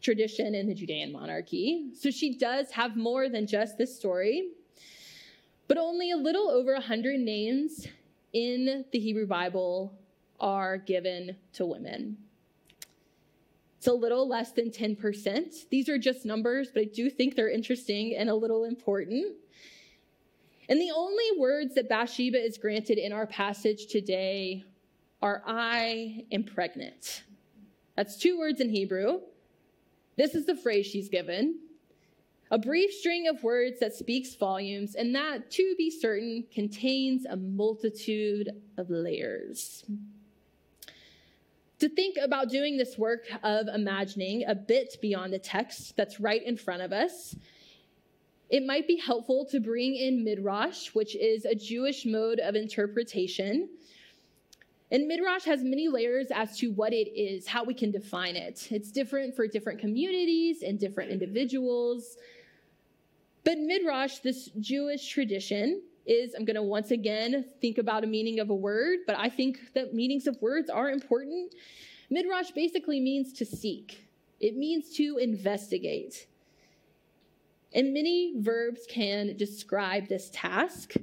tradition 0.00 0.54
in 0.54 0.66
the 0.66 0.74
Judean 0.74 1.12
monarchy. 1.12 1.90
So 1.94 2.10
she 2.10 2.36
does 2.36 2.70
have 2.72 2.96
more 2.96 3.28
than 3.28 3.46
just 3.46 3.78
this 3.78 3.96
story, 3.96 4.50
but 5.68 5.76
only 5.76 6.10
a 6.10 6.16
little 6.16 6.50
over 6.50 6.72
100 6.72 7.20
names 7.20 7.86
in 8.32 8.84
the 8.90 8.98
Hebrew 8.98 9.26
Bible 9.26 9.92
are 10.40 10.78
given 10.78 11.36
to 11.52 11.66
women. 11.66 12.16
It's 13.76 13.86
a 13.86 13.92
little 13.92 14.28
less 14.28 14.52
than 14.52 14.70
10%. 14.70 15.68
These 15.70 15.88
are 15.88 15.98
just 15.98 16.24
numbers, 16.24 16.70
but 16.72 16.82
I 16.82 16.86
do 16.86 17.10
think 17.10 17.36
they're 17.36 17.50
interesting 17.50 18.16
and 18.16 18.28
a 18.28 18.34
little 18.34 18.64
important. 18.64 19.36
And 20.68 20.80
the 20.80 20.92
only 20.94 21.24
words 21.38 21.74
that 21.76 21.88
Bathsheba 21.88 22.44
is 22.44 22.58
granted 22.58 22.98
in 22.98 23.12
our 23.12 23.26
passage 23.26 23.86
today 23.86 24.64
are 25.22 25.42
I 25.46 26.24
am 26.30 26.44
pregnant. 26.44 27.22
That's 27.96 28.18
two 28.18 28.38
words 28.38 28.60
in 28.60 28.68
Hebrew. 28.68 29.20
This 30.16 30.34
is 30.34 30.46
the 30.46 30.56
phrase 30.56 30.86
she's 30.86 31.08
given. 31.08 31.58
A 32.50 32.58
brief 32.58 32.92
string 32.92 33.28
of 33.28 33.42
words 33.42 33.78
that 33.80 33.94
speaks 33.94 34.34
volumes, 34.34 34.94
and 34.94 35.14
that, 35.14 35.50
to 35.52 35.74
be 35.76 35.90
certain, 35.90 36.44
contains 36.52 37.24
a 37.24 37.36
multitude 37.36 38.50
of 38.76 38.90
layers. 38.90 39.84
To 41.80 41.88
think 41.88 42.16
about 42.22 42.48
doing 42.48 42.76
this 42.76 42.98
work 42.98 43.26
of 43.42 43.68
imagining 43.68 44.44
a 44.46 44.54
bit 44.54 44.96
beyond 45.00 45.32
the 45.32 45.38
text 45.38 45.96
that's 45.96 46.20
right 46.20 46.42
in 46.42 46.56
front 46.56 46.82
of 46.82 46.92
us, 46.92 47.36
it 48.50 48.64
might 48.64 48.86
be 48.86 48.96
helpful 48.96 49.46
to 49.50 49.60
bring 49.60 49.96
in 49.96 50.24
Midrash, 50.24 50.88
which 50.94 51.14
is 51.16 51.44
a 51.44 51.54
Jewish 51.54 52.06
mode 52.06 52.38
of 52.38 52.54
interpretation 52.54 53.68
and 54.90 55.06
Midrash 55.06 55.44
has 55.44 55.62
many 55.62 55.88
layers 55.88 56.28
as 56.30 56.56
to 56.58 56.72
what 56.72 56.92
it 56.94 57.12
is, 57.14 57.46
how 57.46 57.62
we 57.62 57.74
can 57.74 57.90
define 57.90 58.36
it. 58.36 58.68
It's 58.70 58.90
different 58.90 59.36
for 59.36 59.46
different 59.46 59.80
communities 59.80 60.62
and 60.62 60.78
different 60.78 61.10
individuals. 61.10 62.16
But 63.44 63.58
Midrash, 63.58 64.18
this 64.18 64.50
Jewish 64.60 65.06
tradition, 65.08 65.82
is 66.06 66.34
I'm 66.34 66.46
going 66.46 66.56
to 66.56 66.62
once 66.62 66.90
again 66.90 67.44
think 67.60 67.76
about 67.76 68.02
a 68.02 68.06
meaning 68.06 68.40
of 68.40 68.48
a 68.48 68.54
word, 68.54 69.00
but 69.06 69.18
I 69.18 69.28
think 69.28 69.58
that 69.74 69.92
meanings 69.92 70.26
of 70.26 70.40
words 70.40 70.70
are 70.70 70.90
important. 70.90 71.54
Midrash 72.08 72.50
basically 72.52 72.98
means 72.98 73.34
to 73.34 73.44
seek, 73.44 74.08
it 74.40 74.56
means 74.56 74.94
to 74.96 75.18
investigate. 75.18 76.26
And 77.74 77.92
many 77.92 78.34
verbs 78.38 78.86
can 78.88 79.36
describe 79.36 80.08
this 80.08 80.30
task. 80.32 80.94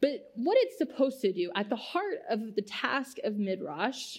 But 0.00 0.30
what 0.34 0.56
it's 0.60 0.78
supposed 0.78 1.20
to 1.22 1.32
do 1.32 1.50
at 1.54 1.68
the 1.68 1.76
heart 1.76 2.18
of 2.28 2.54
the 2.54 2.62
task 2.62 3.18
of 3.24 3.38
Midrash 3.38 4.18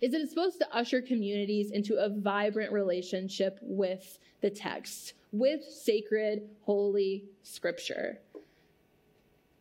is 0.00 0.12
that 0.12 0.20
it's 0.20 0.30
supposed 0.30 0.58
to 0.58 0.76
usher 0.76 1.02
communities 1.02 1.70
into 1.70 1.96
a 1.96 2.08
vibrant 2.08 2.72
relationship 2.72 3.58
with 3.62 4.18
the 4.40 4.50
text, 4.50 5.14
with 5.32 5.62
sacred, 5.64 6.48
holy 6.62 7.24
scripture. 7.42 8.18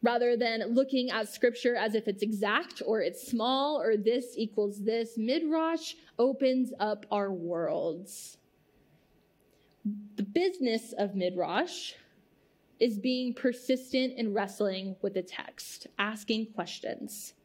Rather 0.02 0.38
than 0.38 0.74
looking 0.74 1.12
at 1.12 1.28
scripture 1.28 1.76
as 1.76 1.94
if 1.94 2.08
it's 2.08 2.24
exact 2.24 2.82
or 2.86 3.02
it's 3.02 3.28
small 3.28 3.82
or 3.82 3.98
this 3.98 4.34
equals 4.38 4.84
this, 4.84 5.18
Midrash 5.18 5.96
opens 6.18 6.72
up 6.80 7.06
our 7.12 7.32
worlds. 7.32 8.38
The 10.20 10.26
business 10.26 10.92
of 10.98 11.16
Midrash 11.16 11.94
is 12.82 13.00
being 13.00 13.34
persistent 13.34 14.18
in 14.18 14.34
wrestling 14.34 14.98
with 15.02 15.14
the 15.14 15.22
text, 15.22 15.88
asking 15.98 16.48
questions. 16.48 17.36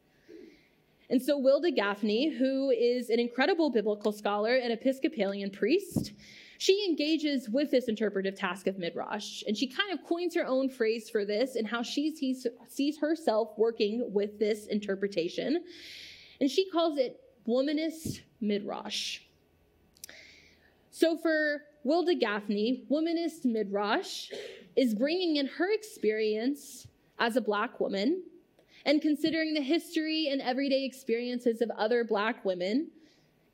And 1.09 1.23
so, 1.23 1.39
Wilda 1.39 1.71
Gafney, 1.71 2.37
who 2.37 2.71
is 2.71 3.11
an 3.11 3.21
incredible 3.21 3.71
biblical 3.71 4.11
scholar 4.11 4.57
and 4.57 4.73
Episcopalian 4.73 5.53
priest, 5.53 6.15
she 6.59 6.85
engages 6.89 7.49
with 7.49 7.71
this 7.71 7.87
interpretive 7.87 8.35
task 8.35 8.67
of 8.67 8.77
Midrash. 8.77 9.45
And 9.47 9.57
she 9.57 9.69
kind 9.69 9.93
of 9.93 10.05
coins 10.05 10.35
her 10.35 10.45
own 10.45 10.69
phrase 10.69 11.09
for 11.09 11.25
this 11.25 11.55
and 11.55 11.69
how 11.69 11.81
she 11.81 12.13
sees, 12.13 12.45
sees 12.67 12.99
herself 12.99 13.51
working 13.57 14.13
with 14.13 14.41
this 14.41 14.67
interpretation. 14.67 15.63
And 16.41 16.51
she 16.51 16.69
calls 16.71 16.99
it 16.99 17.21
womanist 17.47 18.23
Midrash. 18.41 19.21
So, 20.91 21.17
for 21.17 21.63
Wilda 21.85 22.15
Gafney, 22.15 22.89
womanist 22.91 23.45
Midrash 23.45 24.31
is 24.75 24.95
bringing 24.95 25.37
in 25.37 25.47
her 25.47 25.71
experience 25.71 26.87
as 27.19 27.37
a 27.37 27.43
Black 27.43 27.79
woman 27.79 28.23
and 28.87 29.03
considering 29.03 29.53
the 29.53 29.61
history 29.61 30.29
and 30.31 30.41
everyday 30.41 30.85
experiences 30.85 31.61
of 31.61 31.71
other 31.77 32.03
Black 32.03 32.43
women 32.43 32.91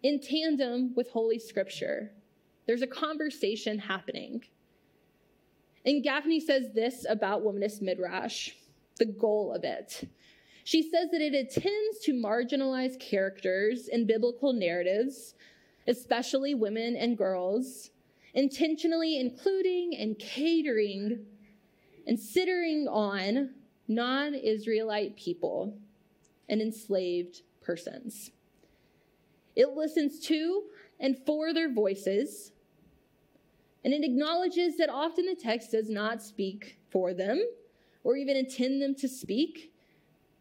in 0.04 0.20
tandem 0.20 0.94
with 0.94 1.10
Holy 1.10 1.40
Scripture. 1.40 2.12
There's 2.68 2.82
a 2.82 2.86
conversation 2.86 3.80
happening. 3.80 4.44
And 5.84 6.04
Gafney 6.04 6.40
says 6.40 6.72
this 6.72 7.04
about 7.08 7.42
Womanist 7.42 7.82
Midrash, 7.82 8.50
the 8.98 9.06
goal 9.06 9.52
of 9.52 9.64
it. 9.64 10.08
She 10.62 10.82
says 10.82 11.10
that 11.10 11.20
it 11.20 11.34
attends 11.34 11.98
to 12.04 12.12
marginalize 12.12 12.98
characters 13.00 13.88
in 13.88 14.06
biblical 14.06 14.52
narratives, 14.52 15.34
especially 15.88 16.54
women 16.54 16.94
and 16.94 17.18
girls, 17.18 17.90
intentionally 18.34 19.18
including 19.18 19.96
and 19.96 20.18
catering 20.18 21.24
and 22.06 22.18
centering 22.18 22.86
on 22.88 23.50
non 23.88 24.34
Israelite 24.34 25.16
people 25.16 25.76
and 26.48 26.60
enslaved 26.60 27.42
persons. 27.60 28.30
It 29.56 29.70
listens 29.70 30.20
to 30.26 30.62
and 30.98 31.16
for 31.26 31.52
their 31.52 31.72
voices, 31.72 32.52
and 33.84 33.94
it 33.94 34.04
acknowledges 34.04 34.76
that 34.76 34.90
often 34.90 35.26
the 35.26 35.34
text 35.34 35.72
does 35.72 35.88
not 35.88 36.22
speak 36.22 36.78
for 36.90 37.14
them 37.14 37.42
or 38.04 38.16
even 38.16 38.36
intend 38.36 38.82
them 38.82 38.94
to 38.96 39.08
speak 39.08 39.72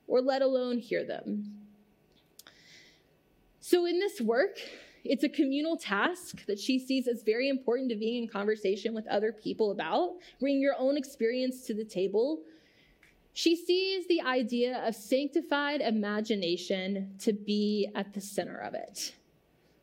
or 0.08 0.22
let 0.22 0.41
alone 0.41 0.79
hear 0.79 1.03
them. 1.03 1.60
So, 3.60 3.86
in 3.86 4.00
this 4.00 4.19
work, 4.19 4.58
it's 5.03 5.24
a 5.24 5.29
communal 5.29 5.77
task 5.77 6.46
that 6.46 6.60
she 6.60 6.79
sees 6.79 7.08
as 7.08 7.24
very 7.24 7.50
important 7.50 7.89
to 7.89 7.96
being 7.96 8.24
in 8.24 8.29
conversation 8.29 8.94
with 8.94 9.08
other 9.08 9.32
people 9.32 9.72
about. 9.72 10.15
Bring 10.39 10.60
your 10.60 10.75
own 10.77 10.98
experience 10.98 11.65
to 11.68 11.74
the 11.74 11.86
table. 11.86 12.41
She 13.34 13.56
sees 13.56 14.08
the 14.08 14.22
idea 14.22 14.86
of 14.86 14.96
sanctified 14.96 15.82
imagination 15.82 17.15
to 17.20 17.34
be 17.34 17.89
at 17.96 18.13
the 18.13 18.22
center 18.22 18.58
of 18.58 18.74
it. 18.74 19.13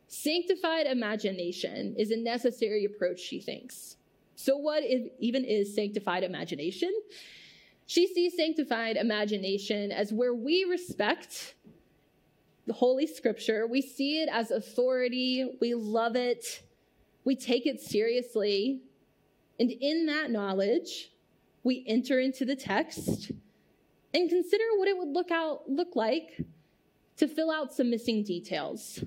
Sanctified 0.09 0.87
imagination 0.87 1.95
is 1.99 2.11
a 2.11 2.17
necessary 2.17 2.85
approach, 2.85 3.21
she 3.21 3.41
thinks. 3.41 3.97
So, 4.35 4.57
what 4.57 4.83
even 5.19 5.45
is 5.45 5.75
sanctified 5.75 6.23
imagination? 6.23 6.93
She 7.87 8.07
sees 8.07 8.37
sanctified 8.37 8.97
imagination 8.97 9.93
as 9.93 10.13
where 10.13 10.35
we 10.35 10.65
respect 10.65 11.55
the 12.67 12.73
Holy 12.73 13.07
Scripture, 13.07 13.67
we 13.67 13.81
see 13.81 14.23
it 14.23 14.29
as 14.33 14.51
authority, 14.51 15.57
we 15.61 15.75
love 15.75 16.17
it, 16.17 16.63
we 17.25 17.37
take 17.37 17.67
it 17.67 17.81
seriously, 17.81 18.83
and 19.59 19.71
in 19.71 20.07
that 20.07 20.31
knowledge, 20.31 21.13
we 21.63 21.85
enter 21.87 22.21
into 22.21 22.45
the 22.45 22.57
text 22.57 23.33
and 24.13 24.29
consider 24.29 24.65
what 24.77 24.89
it 24.89 24.97
would 24.97 25.09
look 25.09 25.31
out 25.31 25.69
look 25.69 25.97
like 25.97 26.41
to 27.17 27.27
fill 27.27 27.51
out 27.51 27.73
some 27.73 27.91
missing 27.91 28.23
details. 28.23 29.05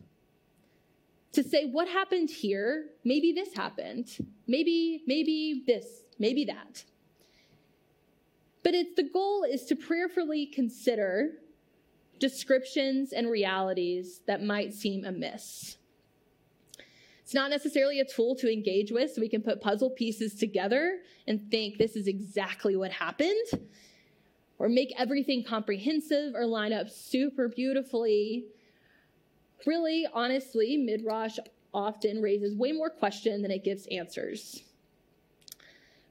To 1.33 1.43
say 1.43 1.65
what 1.65 1.87
happened 1.87 2.29
here, 2.29 2.87
maybe 3.03 3.31
this 3.31 3.53
happened, 3.53 4.07
maybe 4.47 5.03
maybe 5.05 5.63
this, 5.65 5.85
maybe 6.17 6.45
that. 6.45 6.83
But 8.63 8.73
it's 8.73 8.95
the 8.95 9.09
goal 9.09 9.43
is 9.43 9.65
to 9.65 9.75
prayerfully 9.75 10.47
consider 10.47 11.33
descriptions 12.19 13.13
and 13.13 13.29
realities 13.29 14.21
that 14.27 14.43
might 14.43 14.73
seem 14.73 15.05
amiss. 15.05 15.77
It's 17.21 17.33
not 17.33 17.51
necessarily 17.51 17.99
a 17.99 18.05
tool 18.05 18.35
to 18.37 18.51
engage 18.51 18.91
with, 18.91 19.13
so 19.13 19.21
we 19.21 19.29
can 19.29 19.43
put 19.43 19.61
puzzle 19.61 19.91
pieces 19.91 20.33
together 20.33 20.99
and 21.27 21.49
think 21.51 21.77
this 21.77 21.95
is 21.95 22.07
exactly 22.07 22.75
what 22.75 22.91
happened, 22.91 23.47
or 24.57 24.67
make 24.67 24.91
everything 24.97 25.43
comprehensive 25.43 26.33
or 26.35 26.45
line 26.45 26.73
up 26.73 26.89
super 26.89 27.47
beautifully. 27.47 28.45
Really, 29.65 30.07
honestly, 30.11 30.75
Midrash 30.75 31.37
often 31.73 32.21
raises 32.21 32.55
way 32.55 32.71
more 32.71 32.89
questions 32.89 33.43
than 33.43 33.51
it 33.51 33.63
gives 33.63 33.85
answers. 33.87 34.63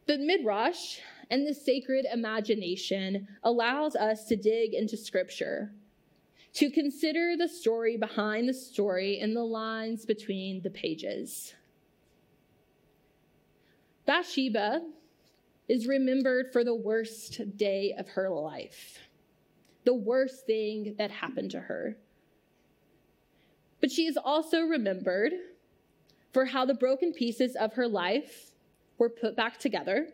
But 0.07 0.21
Midrash 0.21 1.00
and 1.31 1.47
the 1.47 1.53
sacred 1.53 2.07
imagination 2.11 3.27
allows 3.43 3.97
us 3.97 4.25
to 4.27 4.37
dig 4.37 4.73
into 4.73 4.97
scripture 4.97 5.73
to 6.59 6.71
consider 6.71 7.37
the 7.37 7.47
story 7.47 7.97
behind 7.97 8.49
the 8.49 8.53
story 8.53 9.21
and 9.21 9.37
the 9.37 9.45
lines 9.45 10.05
between 10.05 10.61
the 10.62 10.71
pages. 10.71 11.55
Bathsheba 14.07 14.81
is 15.69 15.87
remembered 15.87 16.53
for 16.53 16.64
the 16.64 16.75
worst 16.75 17.57
day 17.57 17.94
of 17.97 18.09
her 18.09 18.29
life, 18.29 18.99
the 19.85 19.94
worst 19.94 20.47
thing 20.47 20.97
that 20.99 21.12
happened 21.12 21.53
to 21.53 21.61
her. 21.61 21.97
But 23.81 23.92
she 23.92 24.07
is 24.07 24.16
also 24.16 24.62
remembered 24.62 25.35
for 26.33 26.44
how 26.44 26.64
the 26.64 26.75
broken 26.75 27.12
pieces 27.12 27.55
of 27.55 27.75
her 27.75 27.87
life 27.87 28.51
were 28.99 29.09
put 29.09 29.37
back 29.37 29.61
together 29.61 30.09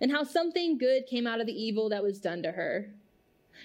and 0.00 0.10
how 0.10 0.24
something 0.24 0.76
good 0.76 1.06
came 1.06 1.28
out 1.28 1.40
of 1.40 1.46
the 1.46 1.52
evil 1.52 1.88
that 1.90 2.02
was 2.02 2.18
done 2.18 2.42
to 2.42 2.50
her 2.50 2.92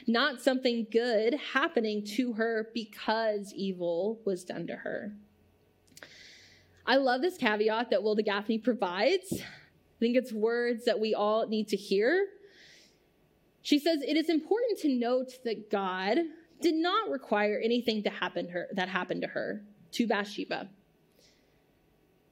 not 0.05 0.41
something 0.41 0.87
good 0.91 1.35
happening 1.53 2.05
to 2.15 2.33
her 2.33 2.69
because 2.73 3.53
evil 3.53 4.19
was 4.25 4.43
done 4.43 4.67
to 4.67 4.75
her. 4.75 5.13
I 6.85 6.95
love 6.95 7.21
this 7.21 7.37
caveat 7.37 7.89
that 7.89 8.01
Wilda 8.01 8.23
Gafney 8.23 8.63
provides. 8.63 9.33
I 9.33 9.99
think 9.99 10.15
it's 10.15 10.31
words 10.31 10.85
that 10.85 10.99
we 10.99 11.13
all 11.13 11.47
need 11.47 11.67
to 11.69 11.75
hear. 11.75 12.27
She 13.61 13.79
says 13.79 14.01
it 14.01 14.15
is 14.15 14.29
important 14.29 14.79
to 14.79 14.89
note 14.89 15.33
that 15.43 15.69
God 15.69 16.19
did 16.61 16.75
not 16.75 17.09
require 17.09 17.59
anything 17.61 18.03
to 18.03 18.09
happen 18.09 18.47
to 18.47 18.51
her 18.53 18.67
that 18.73 18.87
happened 18.87 19.21
to 19.23 19.27
her, 19.27 19.63
to 19.91 20.07
Bathsheba. 20.07 20.69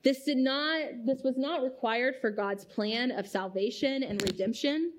This 0.03 0.23
did 0.23 0.37
not 0.37 0.81
this 1.03 1.23
was 1.23 1.35
not 1.35 1.63
required 1.63 2.15
for 2.21 2.29
God's 2.29 2.63
plan 2.63 3.11
of 3.11 3.27
salvation 3.27 4.03
and 4.03 4.21
redemption. 4.21 4.93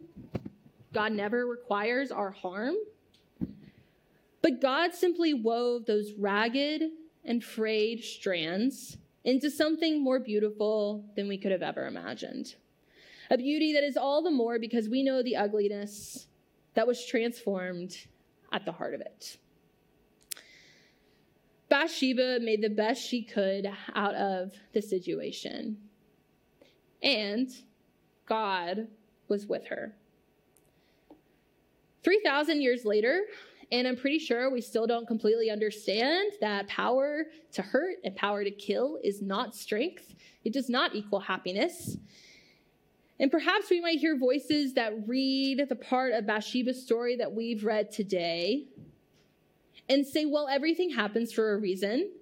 God 0.97 1.13
never 1.13 1.45
requires 1.45 2.11
our 2.11 2.31
harm. 2.31 2.75
But 4.41 4.63
God 4.63 4.95
simply 4.95 5.35
wove 5.35 5.85
those 5.85 6.15
ragged 6.17 6.85
and 7.23 7.45
frayed 7.45 8.03
strands 8.03 8.97
into 9.23 9.51
something 9.51 10.03
more 10.03 10.19
beautiful 10.19 11.05
than 11.15 11.29
we 11.29 11.37
could 11.37 11.53
have 11.53 11.61
ever 11.61 11.87
imagined. 11.87 12.55
A 13.31 13.37
beauty 13.37 13.75
that 13.75 13.85
is 13.85 13.99
all 13.99 14.23
the 14.23 14.31
more 14.31 14.59
because 14.59 14.89
we 14.89 15.03
know 15.03 15.23
the 15.23 15.37
ugliness 15.37 16.29
that 16.73 16.87
was 16.87 17.05
transformed 17.05 17.95
at 18.51 18.65
the 18.65 18.73
heart 18.73 18.95
of 18.95 19.03
it. 19.03 19.37
Bathsheba 21.69 22.39
made 22.41 22.63
the 22.63 22.71
best 22.71 23.07
she 23.07 23.23
could 23.23 23.71
out 23.95 24.15
of 24.15 24.53
the 24.73 24.81
situation. 24.81 25.77
And 27.03 27.51
God 28.25 28.89
was 29.29 29.47
with 29.47 29.67
her. 29.67 29.95
3,000 32.07 32.63
years 32.63 32.85
later, 32.85 33.23
and 33.73 33.89
I'm 33.89 33.97
pretty 33.97 34.21
sure 34.21 34.49
we 34.49 34.61
still 34.61 34.87
don't 34.87 35.09
completely 35.09 35.51
understand 35.51 36.31
that 36.41 36.69
power 36.69 37.25
to 37.51 37.63
hurt 37.63 37.97
and 38.05 38.15
power 38.15 38.45
to 38.45 38.51
kill 38.53 39.01
is 39.03 39.21
not 39.23 39.57
strength. 39.57 40.15
It 40.45 40.53
does 40.53 40.71
not 40.71 40.95
equal 40.95 41.19
happiness. 41.19 41.97
And 43.19 43.29
perhaps 43.29 43.71
we 43.71 43.81
might 43.81 43.99
hear 43.99 44.17
voices 44.17 44.75
that 44.75 44.93
read 45.09 45.67
the 45.69 45.75
part 45.75 46.13
of 46.13 46.29
Bathsheba's 46.29 46.81
story 46.81 47.17
that 47.17 47.33
we've 47.33 47.65
read 47.65 47.91
today 47.91 48.67
and 49.89 50.07
say, 50.07 50.27
well, 50.27 50.47
everything 50.47 50.91
happens 50.91 51.33
for 51.33 51.55
a 51.55 51.59
reason, 51.59 52.13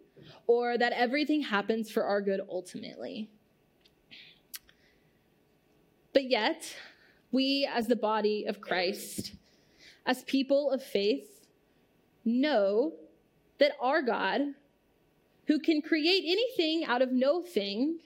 or 0.46 0.78
that 0.78 0.92
everything 0.92 1.42
happens 1.42 1.90
for 1.90 2.04
our 2.04 2.22
good 2.22 2.40
ultimately. 2.48 3.28
But 6.14 6.30
yet, 6.30 6.74
we 7.32 7.68
as 7.70 7.86
the 7.86 7.96
body 7.96 8.46
of 8.48 8.62
Christ, 8.62 9.34
as 10.06 10.22
people 10.24 10.70
of 10.70 10.82
faith, 10.82 11.46
know 12.24 12.92
that 13.58 13.72
our 13.80 14.02
God, 14.02 14.40
who 15.46 15.58
can 15.58 15.82
create 15.82 16.24
anything 16.26 16.84
out 16.84 17.02
of 17.02 17.12
no 17.12 17.42
thing, 17.42 17.98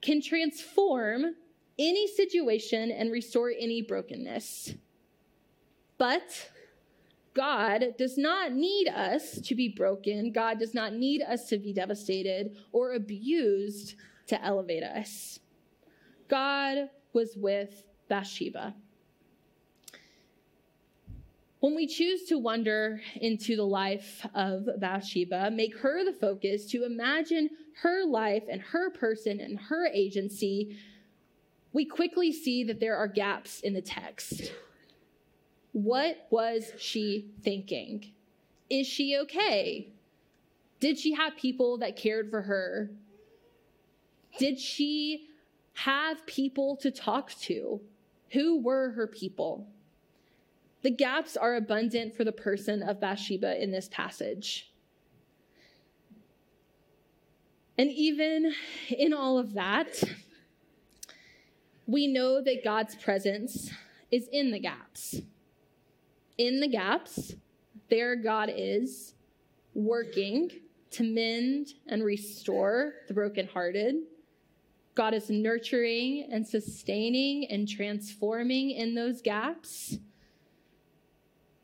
can 0.00 0.20
transform 0.20 1.34
any 1.78 2.06
situation 2.06 2.90
and 2.90 3.10
restore 3.10 3.50
any 3.58 3.82
brokenness. 3.82 4.74
But 5.98 6.50
God 7.34 7.94
does 7.96 8.18
not 8.18 8.52
need 8.52 8.88
us 8.88 9.40
to 9.40 9.54
be 9.54 9.68
broken. 9.68 10.32
God 10.32 10.58
does 10.58 10.74
not 10.74 10.92
need 10.92 11.22
us 11.22 11.48
to 11.48 11.58
be 11.58 11.72
devastated 11.72 12.56
or 12.72 12.92
abused 12.92 13.94
to 14.26 14.42
elevate 14.44 14.82
us. 14.82 15.40
God 16.28 16.90
was 17.12 17.36
with 17.36 17.84
Bathsheba. 18.08 18.74
When 21.62 21.76
we 21.76 21.86
choose 21.86 22.24
to 22.24 22.38
wander 22.38 23.00
into 23.14 23.54
the 23.54 23.64
life 23.64 24.26
of 24.34 24.68
Bathsheba, 24.80 25.48
make 25.52 25.78
her 25.78 26.04
the 26.04 26.12
focus 26.12 26.66
to 26.72 26.84
imagine 26.84 27.50
her 27.82 28.04
life 28.04 28.42
and 28.50 28.60
her 28.60 28.90
person 28.90 29.38
and 29.38 29.60
her 29.60 29.86
agency, 29.86 30.76
we 31.72 31.84
quickly 31.84 32.32
see 32.32 32.64
that 32.64 32.80
there 32.80 32.96
are 32.96 33.06
gaps 33.06 33.60
in 33.60 33.74
the 33.74 33.80
text. 33.80 34.52
What 35.70 36.26
was 36.30 36.72
she 36.78 37.30
thinking? 37.44 38.10
Is 38.68 38.88
she 38.88 39.16
okay? 39.18 39.92
Did 40.80 40.98
she 40.98 41.12
have 41.12 41.36
people 41.36 41.78
that 41.78 41.94
cared 41.94 42.28
for 42.28 42.42
her? 42.42 42.90
Did 44.36 44.58
she 44.58 45.28
have 45.74 46.26
people 46.26 46.74
to 46.78 46.90
talk 46.90 47.32
to? 47.42 47.80
Who 48.32 48.60
were 48.60 48.90
her 48.90 49.06
people? 49.06 49.68
The 50.82 50.90
gaps 50.90 51.36
are 51.36 51.54
abundant 51.54 52.16
for 52.16 52.24
the 52.24 52.32
person 52.32 52.82
of 52.82 53.00
Bathsheba 53.00 53.62
in 53.62 53.70
this 53.70 53.88
passage. 53.88 54.72
And 57.78 57.90
even 57.90 58.52
in 58.90 59.12
all 59.12 59.38
of 59.38 59.54
that, 59.54 60.02
we 61.86 62.06
know 62.06 62.42
that 62.42 62.64
God's 62.64 62.94
presence 62.96 63.70
is 64.10 64.28
in 64.32 64.50
the 64.50 64.58
gaps. 64.58 65.20
In 66.36 66.60
the 66.60 66.68
gaps, 66.68 67.34
there 67.88 68.16
God 68.16 68.50
is 68.54 69.14
working 69.74 70.50
to 70.90 71.02
mend 71.02 71.74
and 71.86 72.04
restore 72.04 72.94
the 73.08 73.14
brokenhearted. 73.14 73.96
God 74.94 75.14
is 75.14 75.30
nurturing 75.30 76.28
and 76.30 76.46
sustaining 76.46 77.46
and 77.50 77.66
transforming 77.66 78.72
in 78.72 78.94
those 78.94 79.22
gaps. 79.22 79.98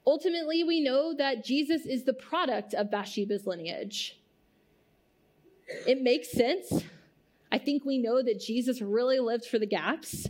Ultimately, 0.09 0.65
we 0.65 0.81
know 0.81 1.13
that 1.13 1.45
Jesus 1.45 1.85
is 1.85 2.05
the 2.05 2.15
product 2.15 2.73
of 2.73 2.91
Bathsheba's 2.91 3.47
lineage. 3.47 4.19
It 5.87 6.01
makes 6.01 6.33
sense. 6.33 6.83
I 7.53 7.59
think 7.59 7.85
we 7.85 7.99
know 7.99 8.23
that 8.23 8.41
Jesus 8.41 8.81
really 8.81 9.21
lived 9.21 9.45
for 9.45 9.59
the 9.59 9.67
gaps. 9.67 10.27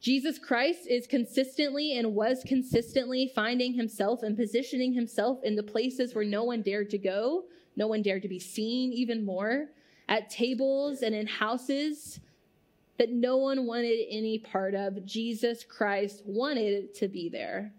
Jesus 0.00 0.36
Christ 0.36 0.88
is 0.88 1.06
consistently 1.06 1.96
and 1.96 2.16
was 2.16 2.42
consistently 2.44 3.30
finding 3.32 3.74
himself 3.74 4.24
and 4.24 4.36
positioning 4.36 4.94
himself 4.94 5.44
in 5.44 5.54
the 5.54 5.62
places 5.62 6.16
where 6.16 6.24
no 6.24 6.42
one 6.42 6.62
dared 6.62 6.90
to 6.90 6.98
go, 6.98 7.44
no 7.76 7.86
one 7.86 8.02
dared 8.02 8.22
to 8.22 8.28
be 8.28 8.40
seen 8.40 8.92
even 8.92 9.24
more, 9.24 9.68
at 10.08 10.28
tables 10.28 11.02
and 11.02 11.14
in 11.14 11.28
houses 11.28 12.18
that 12.98 13.10
no 13.10 13.36
one 13.36 13.64
wanted 13.64 14.06
any 14.10 14.40
part 14.40 14.74
of. 14.74 15.06
Jesus 15.06 15.62
Christ 15.62 16.22
wanted 16.26 16.92
to 16.96 17.06
be 17.06 17.28
there. 17.28 17.74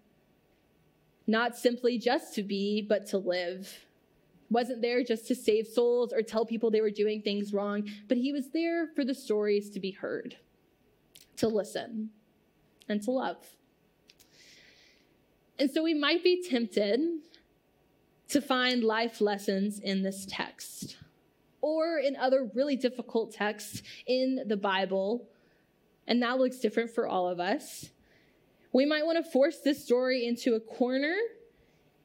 Not 1.28 1.56
simply 1.56 1.98
just 1.98 2.34
to 2.36 2.44
be, 2.44 2.82
but 2.82 3.06
to 3.08 3.18
live 3.18 3.86
wasn't 4.52 4.82
there 4.82 5.02
just 5.02 5.28
to 5.28 5.34
save 5.34 5.66
souls 5.66 6.12
or 6.12 6.22
tell 6.22 6.46
people 6.46 6.70
they 6.70 6.82
were 6.82 6.92
doing 6.92 7.22
things 7.22 7.54
wrong, 7.54 7.90
but 8.10 8.18
he 8.18 8.34
was 8.34 8.50
there 8.52 8.88
for 8.88 9.06
the 9.06 9.14
stories 9.14 9.70
to 9.70 9.80
be 9.80 9.92
heard, 9.92 10.36
to 11.38 11.48
listen, 11.48 12.10
and 12.90 13.02
to 13.02 13.12
love. 13.12 13.38
And 15.58 15.72
so 15.72 15.82
we 15.82 15.94
might 15.94 16.22
be 16.22 16.44
tempted 16.48 17.00
to 18.28 18.42
find 18.42 18.84
life 18.84 19.22
lessons 19.22 19.80
in 19.80 20.04
this 20.04 20.28
text 20.30 20.98
or 21.62 22.00
in 22.00 22.18
other 22.18 22.50
really 22.54 22.76
difficult 22.76 23.32
texts 23.34 23.84
in 24.06 24.44
the 24.48 24.58
Bible, 24.58 25.30
and 26.08 26.22
that 26.22 26.40
looks 26.40 26.58
different 26.58 26.90
for 26.90 27.08
all 27.08 27.30
of 27.30 27.40
us. 27.40 27.90
We 28.74 28.86
might 28.86 29.06
want 29.06 29.24
to 29.24 29.32
force 29.32 29.60
this 29.60 29.84
story 29.84 30.26
into 30.26 30.56
a 30.56 30.60
corner 30.60 31.16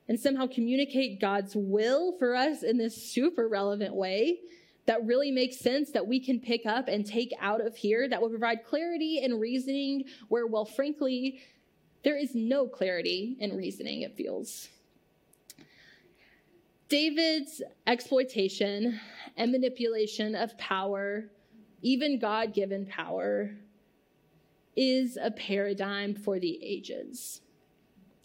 and 0.09 0.19
somehow 0.19 0.47
communicate 0.47 1.21
God's 1.21 1.55
will 1.55 2.17
for 2.19 2.35
us 2.35 2.63
in 2.63 2.79
this 2.79 3.11
super 3.13 3.49
relevant 3.49 3.95
way 3.95 4.41
that 4.87 5.05
really 5.05 5.33
makes 5.33 5.59
sense 5.59 5.91
that 5.91 6.07
we 6.07 6.21
can 6.21 6.41
pick 6.41 6.65
up 6.65 6.89
and 6.89 7.05
take 7.05 7.33
out 7.41 7.65
of 7.65 7.77
here 7.77 8.09
that 8.09 8.21
will 8.23 8.31
provide 8.31 8.65
clarity 8.65 9.21
and 9.23 9.41
reasoning 9.41 10.05
where, 10.29 10.47
well, 10.47 10.65
frankly, 10.65 11.41
there 12.05 12.17
is 12.17 12.35
no 12.35 12.69
clarity 12.69 13.37
in 13.41 13.57
reasoning, 13.57 14.03
it 14.03 14.17
feels. 14.17 14.69
David's 16.89 17.63
exploitation 17.89 19.01
and 19.37 19.51
manipulation 19.51 20.37
of 20.37 20.57
power, 20.57 21.25
even 21.83 22.21
God 22.21 22.55
given 22.55 22.87
power, 22.87 23.51
is 24.77 25.17
a 25.21 25.31
paradigm 25.31 26.15
for 26.15 26.39
the 26.39 26.59
ages, 26.62 27.41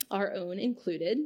our 0.09 0.33
own 0.33 0.59
included. 0.59 1.17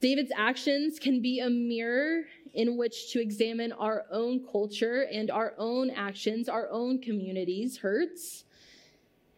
David's 0.00 0.32
actions 0.34 0.98
can 0.98 1.20
be 1.20 1.40
a 1.40 1.50
mirror 1.50 2.22
in 2.54 2.78
which 2.78 3.12
to 3.12 3.20
examine 3.20 3.70
our 3.72 4.06
own 4.10 4.44
culture 4.50 5.06
and 5.12 5.30
our 5.30 5.52
own 5.58 5.90
actions, 5.90 6.48
our 6.48 6.68
own 6.70 7.00
communities' 7.00 7.76
hurts. 7.78 8.44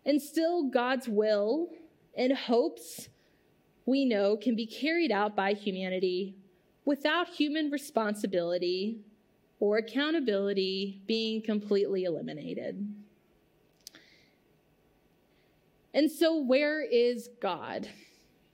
And 0.06 0.22
still, 0.22 0.70
God's 0.70 1.08
will 1.08 1.70
and 2.16 2.32
hopes 2.32 3.08
we 3.86 4.04
know 4.04 4.36
can 4.36 4.54
be 4.54 4.66
carried 4.66 5.10
out 5.10 5.34
by 5.34 5.54
humanity 5.54 6.36
without 6.84 7.28
human 7.28 7.70
responsibility 7.70 9.00
or 9.58 9.78
accountability 9.78 11.00
being 11.06 11.42
completely 11.42 12.04
eliminated. 12.04 13.01
And 15.94 16.10
so, 16.10 16.36
where 16.38 16.82
is 16.82 17.28
God? 17.40 17.88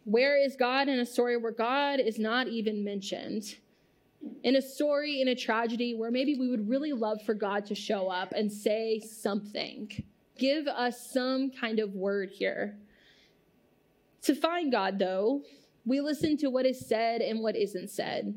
Where 0.04 0.42
is 0.42 0.56
God 0.56 0.88
in 0.88 0.98
a 0.98 1.06
story 1.06 1.36
where 1.36 1.52
God 1.52 2.00
is 2.00 2.18
not 2.18 2.48
even 2.48 2.82
mentioned? 2.82 3.56
In 4.42 4.56
a 4.56 4.62
story, 4.62 5.20
in 5.20 5.28
a 5.28 5.34
tragedy 5.34 5.94
where 5.94 6.10
maybe 6.10 6.34
we 6.36 6.48
would 6.48 6.68
really 6.68 6.92
love 6.92 7.22
for 7.22 7.34
God 7.34 7.66
to 7.66 7.74
show 7.74 8.08
up 8.08 8.32
and 8.32 8.50
say 8.50 9.00
something, 9.00 9.90
give 10.36 10.66
us 10.66 11.10
some 11.10 11.50
kind 11.50 11.78
of 11.78 11.94
word 11.94 12.30
here. 12.30 12.76
To 14.22 14.34
find 14.34 14.72
God, 14.72 14.98
though, 14.98 15.42
we 15.86 16.00
listen 16.00 16.36
to 16.38 16.48
what 16.48 16.66
is 16.66 16.86
said 16.86 17.20
and 17.20 17.40
what 17.40 17.54
isn't 17.54 17.90
said. 17.90 18.34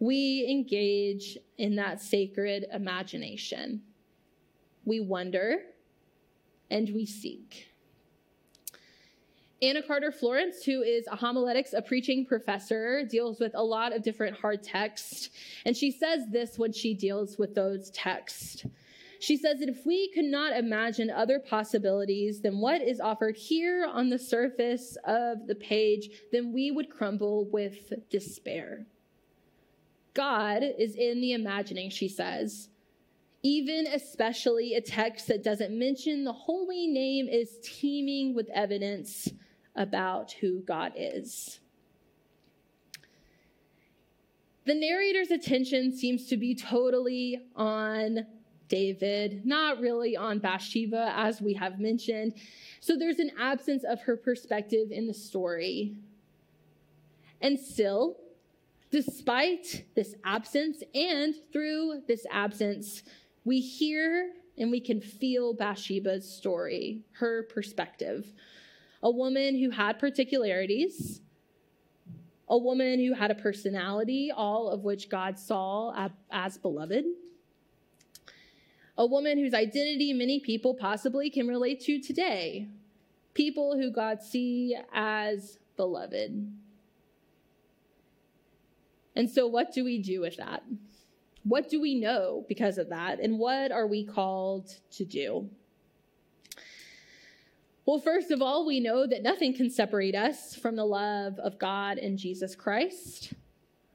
We 0.00 0.46
engage 0.50 1.38
in 1.58 1.76
that 1.76 2.00
sacred 2.00 2.66
imagination. 2.72 3.82
We 4.84 5.00
wonder 5.00 5.60
and 6.70 6.90
we 6.94 7.06
seek. 7.06 7.66
Anna 9.62 9.82
Carter 9.82 10.10
Florence, 10.10 10.64
who 10.64 10.82
is 10.82 11.06
a 11.10 11.16
homiletics, 11.16 11.74
a 11.74 11.82
preaching 11.82 12.24
professor, 12.24 13.04
deals 13.04 13.38
with 13.38 13.52
a 13.54 13.62
lot 13.62 13.94
of 13.94 14.02
different 14.02 14.38
hard 14.38 14.62
texts. 14.62 15.28
And 15.66 15.76
she 15.76 15.90
says 15.90 16.22
this 16.30 16.58
when 16.58 16.72
she 16.72 16.94
deals 16.94 17.36
with 17.36 17.54
those 17.54 17.90
texts. 17.90 18.64
She 19.20 19.36
says 19.36 19.60
that 19.60 19.68
if 19.68 19.84
we 19.84 20.10
could 20.14 20.24
not 20.24 20.56
imagine 20.56 21.10
other 21.10 21.38
possibilities 21.38 22.40
than 22.40 22.58
what 22.58 22.80
is 22.80 23.00
offered 23.00 23.36
here 23.36 23.86
on 23.86 24.08
the 24.08 24.18
surface 24.18 24.96
of 25.04 25.46
the 25.46 25.54
page, 25.54 26.08
then 26.32 26.54
we 26.54 26.70
would 26.70 26.88
crumble 26.88 27.44
with 27.44 27.92
despair. 28.08 28.86
God 30.14 30.62
is 30.62 30.94
in 30.94 31.20
the 31.20 31.32
imagining, 31.32 31.90
she 31.90 32.08
says. 32.08 32.70
Even 33.42 33.86
especially 33.86 34.74
a 34.74 34.80
text 34.80 35.28
that 35.28 35.42
doesn't 35.42 35.76
mention 35.76 36.24
the 36.24 36.32
holy 36.32 36.86
name 36.86 37.26
is 37.28 37.56
teeming 37.62 38.34
with 38.34 38.48
evidence 38.54 39.28
about 39.76 40.32
who 40.32 40.60
God 40.60 40.92
is. 40.94 41.60
The 44.66 44.74
narrator's 44.74 45.30
attention 45.30 45.96
seems 45.96 46.26
to 46.26 46.36
be 46.36 46.54
totally 46.54 47.40
on 47.56 48.26
David, 48.68 49.44
not 49.44 49.80
really 49.80 50.16
on 50.16 50.38
Bathsheba, 50.38 51.12
as 51.16 51.40
we 51.40 51.54
have 51.54 51.80
mentioned. 51.80 52.34
So 52.80 52.96
there's 52.96 53.18
an 53.18 53.32
absence 53.38 53.84
of 53.84 54.02
her 54.02 54.16
perspective 54.16 54.92
in 54.92 55.06
the 55.06 55.14
story. 55.14 55.96
And 57.40 57.58
still, 57.58 58.18
despite 58.90 59.86
this 59.96 60.14
absence 60.24 60.82
and 60.94 61.34
through 61.52 62.02
this 62.06 62.24
absence, 62.30 63.02
we 63.44 63.60
hear 63.60 64.32
and 64.58 64.70
we 64.70 64.80
can 64.80 65.00
feel 65.00 65.54
Bathsheba's 65.54 66.30
story, 66.30 67.02
her 67.12 67.44
perspective 67.44 68.32
a 69.02 69.10
woman 69.10 69.58
who 69.58 69.70
had 69.70 69.98
particularities, 69.98 71.20
a 72.48 72.58
woman 72.58 72.98
who 72.98 73.14
had 73.14 73.30
a 73.30 73.34
personality, 73.34 74.30
all 74.34 74.68
of 74.68 74.84
which 74.84 75.08
God 75.08 75.38
saw 75.38 76.08
as 76.30 76.58
beloved, 76.58 77.04
a 78.98 79.06
woman 79.06 79.38
whose 79.38 79.54
identity 79.54 80.12
many 80.12 80.40
people 80.40 80.74
possibly 80.74 81.30
can 81.30 81.48
relate 81.48 81.80
to 81.80 82.00
today, 82.00 82.68
people 83.34 83.76
who 83.78 83.90
God 83.90 84.20
see 84.20 84.76
as 84.92 85.58
beloved. 85.76 86.52
And 89.16 89.30
so, 89.30 89.46
what 89.46 89.72
do 89.72 89.84
we 89.84 89.98
do 89.98 90.20
with 90.20 90.36
that? 90.36 90.62
What 91.44 91.68
do 91.68 91.80
we 91.80 91.94
know 91.94 92.44
because 92.48 92.78
of 92.78 92.90
that? 92.90 93.20
And 93.20 93.38
what 93.38 93.72
are 93.72 93.86
we 93.86 94.04
called 94.04 94.74
to 94.92 95.04
do? 95.04 95.48
Well, 97.86 97.98
first 97.98 98.30
of 98.30 98.42
all, 98.42 98.66
we 98.66 98.78
know 98.78 99.06
that 99.06 99.22
nothing 99.22 99.54
can 99.54 99.70
separate 99.70 100.14
us 100.14 100.54
from 100.54 100.76
the 100.76 100.84
love 100.84 101.38
of 101.38 101.58
God 101.58 101.98
and 101.98 102.18
Jesus 102.18 102.54
Christ. 102.54 103.32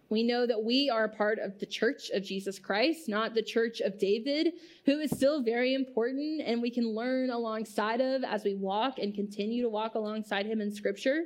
We 0.09 0.21
know 0.23 0.45
that 0.45 0.63
we 0.63 0.89
are 0.89 1.05
a 1.05 1.09
part 1.09 1.39
of 1.39 1.59
the 1.59 1.65
church 1.65 2.09
of 2.11 2.23
Jesus 2.23 2.59
Christ, 2.59 3.07
not 3.07 3.33
the 3.33 3.41
church 3.41 3.79
of 3.81 3.97
David, 3.97 4.53
who 4.85 4.99
is 4.99 5.11
still 5.11 5.41
very 5.41 5.73
important 5.73 6.41
and 6.45 6.61
we 6.61 6.69
can 6.69 6.89
learn 6.89 7.29
alongside 7.29 8.01
of 8.01 8.23
as 8.23 8.43
we 8.43 8.55
walk 8.55 8.99
and 8.99 9.15
continue 9.15 9.63
to 9.63 9.69
walk 9.69 9.95
alongside 9.95 10.45
him 10.45 10.61
in 10.61 10.71
scripture. 10.71 11.23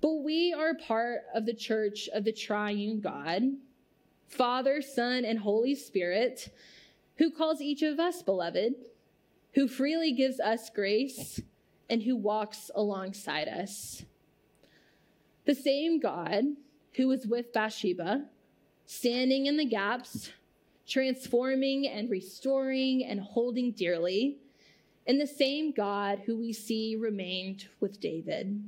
But 0.00 0.22
we 0.22 0.52
are 0.52 0.74
part 0.74 1.22
of 1.34 1.46
the 1.46 1.54
church 1.54 2.08
of 2.12 2.24
the 2.24 2.32
triune 2.32 3.00
God, 3.00 3.42
Father, 4.28 4.82
Son, 4.82 5.24
and 5.24 5.38
Holy 5.38 5.74
Spirit, 5.74 6.52
who 7.16 7.30
calls 7.30 7.60
each 7.60 7.82
of 7.82 8.00
us 8.00 8.22
beloved, 8.22 8.74
who 9.54 9.68
freely 9.68 10.12
gives 10.12 10.40
us 10.40 10.70
grace 10.70 11.40
and 11.88 12.02
who 12.02 12.16
walks 12.16 12.70
alongside 12.74 13.48
us. 13.48 14.04
The 15.44 15.54
same 15.54 16.00
God 16.00 16.44
who 16.94 17.08
was 17.08 17.26
with 17.26 17.52
Bathsheba, 17.52 18.24
standing 18.86 19.46
in 19.46 19.56
the 19.56 19.64
gaps, 19.64 20.30
transforming 20.86 21.86
and 21.86 22.10
restoring 22.10 23.04
and 23.04 23.20
holding 23.20 23.72
dearly, 23.72 24.38
and 25.06 25.20
the 25.20 25.26
same 25.26 25.72
God 25.72 26.22
who 26.24 26.36
we 26.36 26.52
see 26.52 26.96
remained 26.96 27.68
with 27.80 28.00
David. 28.00 28.62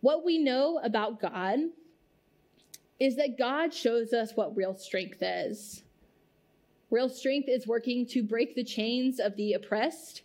What 0.00 0.24
we 0.24 0.38
know 0.38 0.80
about 0.82 1.20
God 1.20 1.58
is 3.00 3.16
that 3.16 3.38
God 3.38 3.72
shows 3.72 4.12
us 4.12 4.32
what 4.34 4.56
real 4.56 4.74
strength 4.74 5.18
is. 5.20 5.82
Real 6.90 7.08
strength 7.08 7.48
is 7.48 7.66
working 7.66 8.06
to 8.06 8.22
break 8.22 8.54
the 8.54 8.64
chains 8.64 9.20
of 9.20 9.36
the 9.36 9.52
oppressed. 9.52 10.22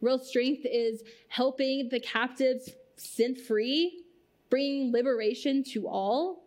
Real 0.00 0.18
strength 0.18 0.62
is 0.64 1.02
helping 1.28 1.88
the 1.88 2.00
captives 2.00 2.70
set 2.96 3.38
free, 3.38 4.04
bringing 4.50 4.92
liberation 4.92 5.64
to 5.64 5.88
all. 5.88 6.44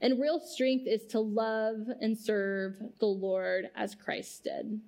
And 0.00 0.20
real 0.20 0.40
strength 0.40 0.86
is 0.86 1.06
to 1.06 1.20
love 1.20 1.88
and 2.00 2.18
serve 2.18 2.74
the 2.98 3.06
Lord 3.06 3.70
as 3.76 3.94
Christ 3.94 4.44
did. 4.44 4.80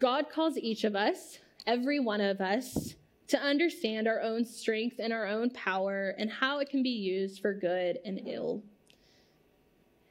God 0.00 0.26
calls 0.30 0.58
each 0.58 0.84
of 0.84 0.94
us, 0.94 1.38
every 1.66 1.98
one 1.98 2.20
of 2.20 2.42
us, 2.42 2.94
to 3.34 3.42
understand 3.42 4.06
our 4.06 4.20
own 4.20 4.44
strength 4.44 5.00
and 5.00 5.12
our 5.12 5.26
own 5.26 5.50
power 5.50 6.14
and 6.18 6.30
how 6.30 6.60
it 6.60 6.70
can 6.70 6.84
be 6.84 6.90
used 6.90 7.42
for 7.42 7.52
good 7.52 7.98
and 8.04 8.20
ill. 8.26 8.62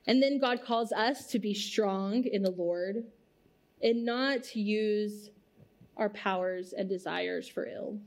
And 0.06 0.22
then 0.22 0.40
God 0.40 0.62
calls 0.62 0.92
us 0.92 1.28
to 1.28 1.40
be 1.40 1.54
strong 1.54 2.26
in 2.26 2.44
the 2.44 2.52
Lord 2.52 3.06
and 3.82 4.04
not 4.04 4.44
to 4.44 4.60
use 4.60 5.30
our 5.96 6.10
powers 6.10 6.74
and 6.74 6.90
desires 6.90 7.48
for 7.48 7.66
ill. 7.66 7.98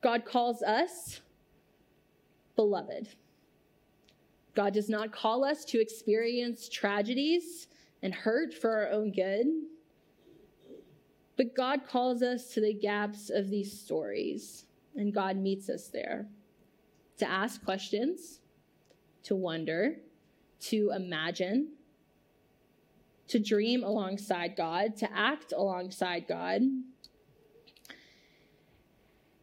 God 0.00 0.24
calls 0.24 0.60
us 0.60 1.20
beloved. 2.56 3.06
God 4.56 4.74
does 4.74 4.88
not 4.88 5.12
call 5.12 5.44
us 5.44 5.64
to 5.66 5.80
experience 5.80 6.68
tragedies 6.68 7.68
and 8.02 8.12
hurt 8.12 8.52
for 8.52 8.70
our 8.72 8.90
own 8.90 9.12
good. 9.12 9.46
But 11.40 11.56
God 11.56 11.86
calls 11.88 12.22
us 12.22 12.52
to 12.52 12.60
the 12.60 12.74
gaps 12.74 13.30
of 13.30 13.48
these 13.48 13.72
stories, 13.72 14.66
and 14.94 15.10
God 15.10 15.38
meets 15.38 15.70
us 15.70 15.86
there 15.86 16.26
to 17.16 17.26
ask 17.26 17.64
questions, 17.64 18.40
to 19.22 19.34
wonder, 19.34 19.96
to 20.64 20.92
imagine, 20.94 21.68
to 23.28 23.38
dream 23.38 23.82
alongside 23.84 24.54
God, 24.54 24.98
to 24.98 25.10
act 25.16 25.54
alongside 25.56 26.28
God. 26.28 26.60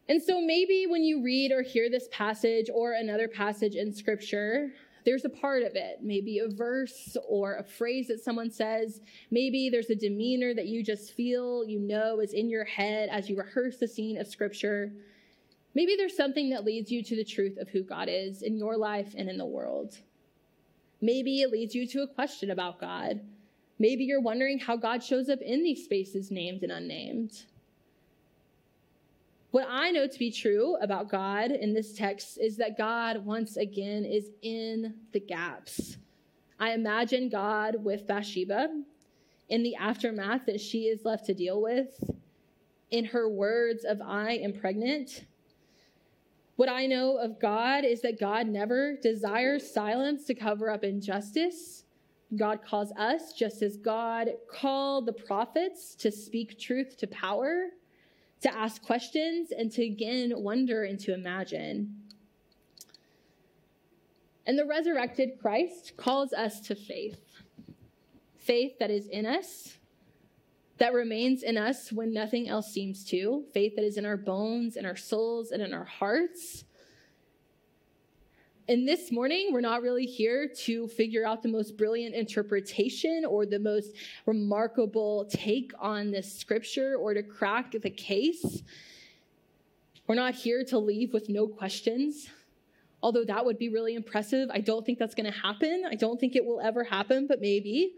And 0.08 0.22
so 0.22 0.40
maybe 0.40 0.86
when 0.88 1.02
you 1.02 1.20
read 1.24 1.50
or 1.50 1.62
hear 1.62 1.90
this 1.90 2.06
passage 2.12 2.70
or 2.72 2.92
another 2.92 3.26
passage 3.26 3.74
in 3.74 3.92
scripture, 3.92 4.70
there's 5.08 5.24
a 5.24 5.30
part 5.30 5.62
of 5.62 5.74
it, 5.74 6.00
maybe 6.02 6.40
a 6.40 6.48
verse 6.48 7.16
or 7.26 7.54
a 7.54 7.64
phrase 7.64 8.08
that 8.08 8.22
someone 8.22 8.50
says. 8.50 9.00
Maybe 9.30 9.70
there's 9.70 9.88
a 9.88 9.94
demeanor 9.94 10.52
that 10.52 10.66
you 10.66 10.84
just 10.84 11.14
feel, 11.14 11.64
you 11.64 11.80
know, 11.80 12.20
is 12.20 12.34
in 12.34 12.50
your 12.50 12.66
head 12.66 13.08
as 13.10 13.30
you 13.30 13.34
rehearse 13.38 13.78
the 13.78 13.88
scene 13.88 14.20
of 14.20 14.26
scripture. 14.26 14.92
Maybe 15.74 15.96
there's 15.96 16.14
something 16.14 16.50
that 16.50 16.66
leads 16.66 16.92
you 16.92 17.02
to 17.02 17.16
the 17.16 17.24
truth 17.24 17.56
of 17.56 17.70
who 17.70 17.82
God 17.82 18.08
is 18.10 18.42
in 18.42 18.58
your 18.58 18.76
life 18.76 19.14
and 19.16 19.30
in 19.30 19.38
the 19.38 19.46
world. 19.46 19.96
Maybe 21.00 21.40
it 21.40 21.50
leads 21.50 21.74
you 21.74 21.86
to 21.86 22.02
a 22.02 22.14
question 22.14 22.50
about 22.50 22.78
God. 22.78 23.18
Maybe 23.78 24.04
you're 24.04 24.20
wondering 24.20 24.58
how 24.58 24.76
God 24.76 25.02
shows 25.02 25.30
up 25.30 25.40
in 25.40 25.62
these 25.62 25.84
spaces 25.84 26.30
named 26.30 26.64
and 26.64 26.72
unnamed. 26.72 27.44
What 29.50 29.66
I 29.70 29.90
know 29.90 30.06
to 30.06 30.18
be 30.18 30.30
true 30.30 30.76
about 30.82 31.10
God 31.10 31.50
in 31.50 31.72
this 31.72 31.94
text 31.94 32.36
is 32.38 32.58
that 32.58 32.76
God, 32.76 33.24
once 33.24 33.56
again, 33.56 34.04
is 34.04 34.30
in 34.42 34.94
the 35.12 35.20
gaps. 35.20 35.96
I 36.60 36.72
imagine 36.72 37.30
God 37.30 37.82
with 37.82 38.06
Bathsheba 38.06 38.68
in 39.48 39.62
the 39.62 39.74
aftermath 39.76 40.44
that 40.46 40.60
she 40.60 40.82
is 40.82 41.06
left 41.06 41.24
to 41.26 41.34
deal 41.34 41.62
with, 41.62 42.10
in 42.90 43.06
her 43.06 43.28
words 43.28 43.84
of, 43.84 44.02
I 44.02 44.32
am 44.32 44.52
pregnant. 44.52 45.24
What 46.56 46.68
I 46.68 46.86
know 46.86 47.16
of 47.16 47.40
God 47.40 47.84
is 47.84 48.02
that 48.02 48.20
God 48.20 48.48
never 48.48 48.96
desires 48.96 49.72
silence 49.72 50.26
to 50.26 50.34
cover 50.34 50.70
up 50.70 50.84
injustice. 50.84 51.84
God 52.36 52.60
calls 52.62 52.92
us, 52.98 53.32
just 53.32 53.62
as 53.62 53.78
God 53.78 54.28
called 54.50 55.06
the 55.06 55.12
prophets 55.12 55.94
to 55.94 56.10
speak 56.10 56.58
truth 56.58 56.98
to 56.98 57.06
power 57.06 57.68
to 58.42 58.54
ask 58.54 58.82
questions, 58.82 59.50
and 59.50 59.70
to 59.72 59.84
again 59.84 60.32
wonder 60.36 60.84
and 60.84 60.98
to 61.00 61.14
imagine. 61.14 61.94
And 64.46 64.58
the 64.58 64.64
resurrected 64.64 65.38
Christ 65.40 65.94
calls 65.96 66.32
us 66.32 66.60
to 66.60 66.74
faith. 66.74 67.20
Faith 68.36 68.78
that 68.78 68.90
is 68.90 69.06
in 69.06 69.26
us, 69.26 69.76
that 70.78 70.94
remains 70.94 71.42
in 71.42 71.58
us 71.58 71.92
when 71.92 72.12
nothing 72.12 72.48
else 72.48 72.72
seems 72.72 73.04
to, 73.06 73.44
faith 73.52 73.74
that 73.76 73.84
is 73.84 73.98
in 73.98 74.06
our 74.06 74.16
bones, 74.16 74.76
in 74.76 74.86
our 74.86 74.96
souls, 74.96 75.50
and 75.50 75.60
in 75.60 75.74
our 75.74 75.84
hearts, 75.84 76.64
and 78.68 78.86
this 78.86 79.10
morning, 79.10 79.48
we're 79.50 79.62
not 79.62 79.80
really 79.80 80.04
here 80.04 80.46
to 80.46 80.88
figure 80.88 81.26
out 81.26 81.42
the 81.42 81.48
most 81.48 81.78
brilliant 81.78 82.14
interpretation 82.14 83.24
or 83.24 83.46
the 83.46 83.58
most 83.58 83.92
remarkable 84.26 85.26
take 85.30 85.72
on 85.78 86.10
this 86.10 86.30
scripture 86.38 86.96
or 86.96 87.14
to 87.14 87.22
crack 87.22 87.72
the 87.72 87.88
case. 87.88 88.62
We're 90.06 90.16
not 90.16 90.34
here 90.34 90.64
to 90.64 90.78
leave 90.78 91.14
with 91.14 91.30
no 91.30 91.48
questions, 91.48 92.28
although 93.02 93.24
that 93.24 93.42
would 93.46 93.58
be 93.58 93.70
really 93.70 93.94
impressive. 93.94 94.50
I 94.52 94.60
don't 94.60 94.84
think 94.84 94.98
that's 94.98 95.14
going 95.14 95.32
to 95.32 95.38
happen. 95.38 95.84
I 95.90 95.94
don't 95.94 96.20
think 96.20 96.36
it 96.36 96.44
will 96.44 96.60
ever 96.60 96.84
happen, 96.84 97.26
but 97.26 97.40
maybe. 97.40 97.94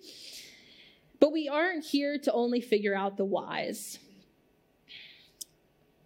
But 1.18 1.32
we 1.32 1.48
aren't 1.48 1.84
here 1.84 2.16
to 2.16 2.32
only 2.32 2.60
figure 2.60 2.94
out 2.94 3.16
the 3.16 3.24
whys. 3.24 3.98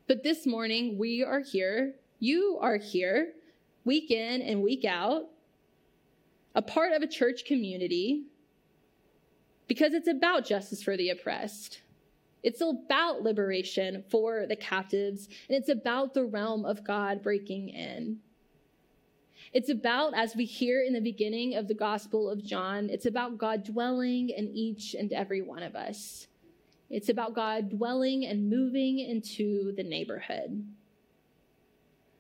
But 0.09 0.23
this 0.23 0.47
morning, 0.47 0.97
we 0.97 1.23
are 1.23 1.41
here, 1.41 1.97
you 2.19 2.59
are 2.63 2.79
here 2.79 3.35
week 3.85 4.11
in 4.11 4.43
and 4.43 4.63
week 4.63 4.85
out, 4.85 5.25
a 6.55 6.63
part 6.63 6.93
of 6.93 7.03
a 7.03 7.07
church 7.07 7.45
community, 7.45 8.25
because 9.67 9.95
it's 9.95 10.09
about 10.09 10.45
justice 10.45 10.83
for 10.83 10.97
the 10.97 11.11
oppressed. 11.11 11.81
It's 12.43 12.61
about 12.61 13.23
liberation 13.23 14.05
for 14.11 14.47
the 14.47 14.57
captives, 14.57 15.29
and 15.49 15.57
it's 15.57 15.71
about 15.71 16.15
the 16.15 16.25
realm 16.25 16.65
of 16.65 16.85
God 16.85 17.23
breaking 17.23 17.71
in. 17.71 18.19
It's 19.53 19.71
about, 19.71 20.15
as 20.15 20.35
we 20.37 20.45
hear 20.45 20.83
in 20.83 20.93
the 20.93 21.01
beginning 21.01 21.55
of 21.55 21.69
the 21.69 21.75
Gospel 21.75 22.29
of 22.29 22.45
John, 22.45 22.91
it's 22.91 23.07
about 23.07 23.39
God 23.39 23.65
dwelling 23.65 24.31
in 24.31 24.49
each 24.49 24.95
and 24.95 25.13
every 25.13 25.43
one 25.43 25.63
of 25.63 25.75
us. 25.75 26.27
It's 26.91 27.09
about 27.09 27.35
God 27.35 27.71
dwelling 27.71 28.27
and 28.27 28.51
moving 28.51 28.99
into 28.99 29.73
the 29.75 29.83
neighborhood. 29.83 30.67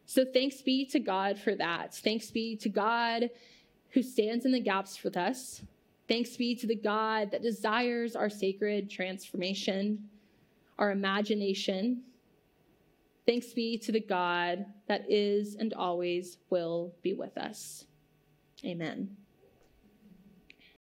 So 0.07 0.25
thanks 0.25 0.63
be 0.63 0.85
to 0.87 1.01
God 1.01 1.39
for 1.39 1.55
that. 1.55 1.95
Thanks 1.95 2.31
be 2.31 2.57
to 2.57 2.69
God 2.69 3.31
who 3.91 4.03
stands 4.03 4.45
in 4.45 4.53
the 4.53 4.61
gaps 4.61 5.03
with 5.03 5.17
us. 5.17 5.63
Thanks 6.09 6.37
be 6.37 6.55
to 6.57 6.67
the 6.67 6.77
God 6.77 7.31
that 7.31 7.43
desires 7.43 8.15
our 8.15 8.29
sacred 8.29 8.91
transformation, 8.91 10.11
our 10.79 10.91
imagination. 10.91 12.03
Thanks 13.27 13.53
be 13.55 13.79
to 13.79 13.93
the 13.93 14.01
God 14.01 14.67
that 14.87 15.11
is 15.11 15.55
and 15.55 15.73
always 15.73 16.39
will 16.51 16.93
be 17.03 17.15
with 17.15 17.39
us. 17.39 17.87
Amen. 18.65 19.17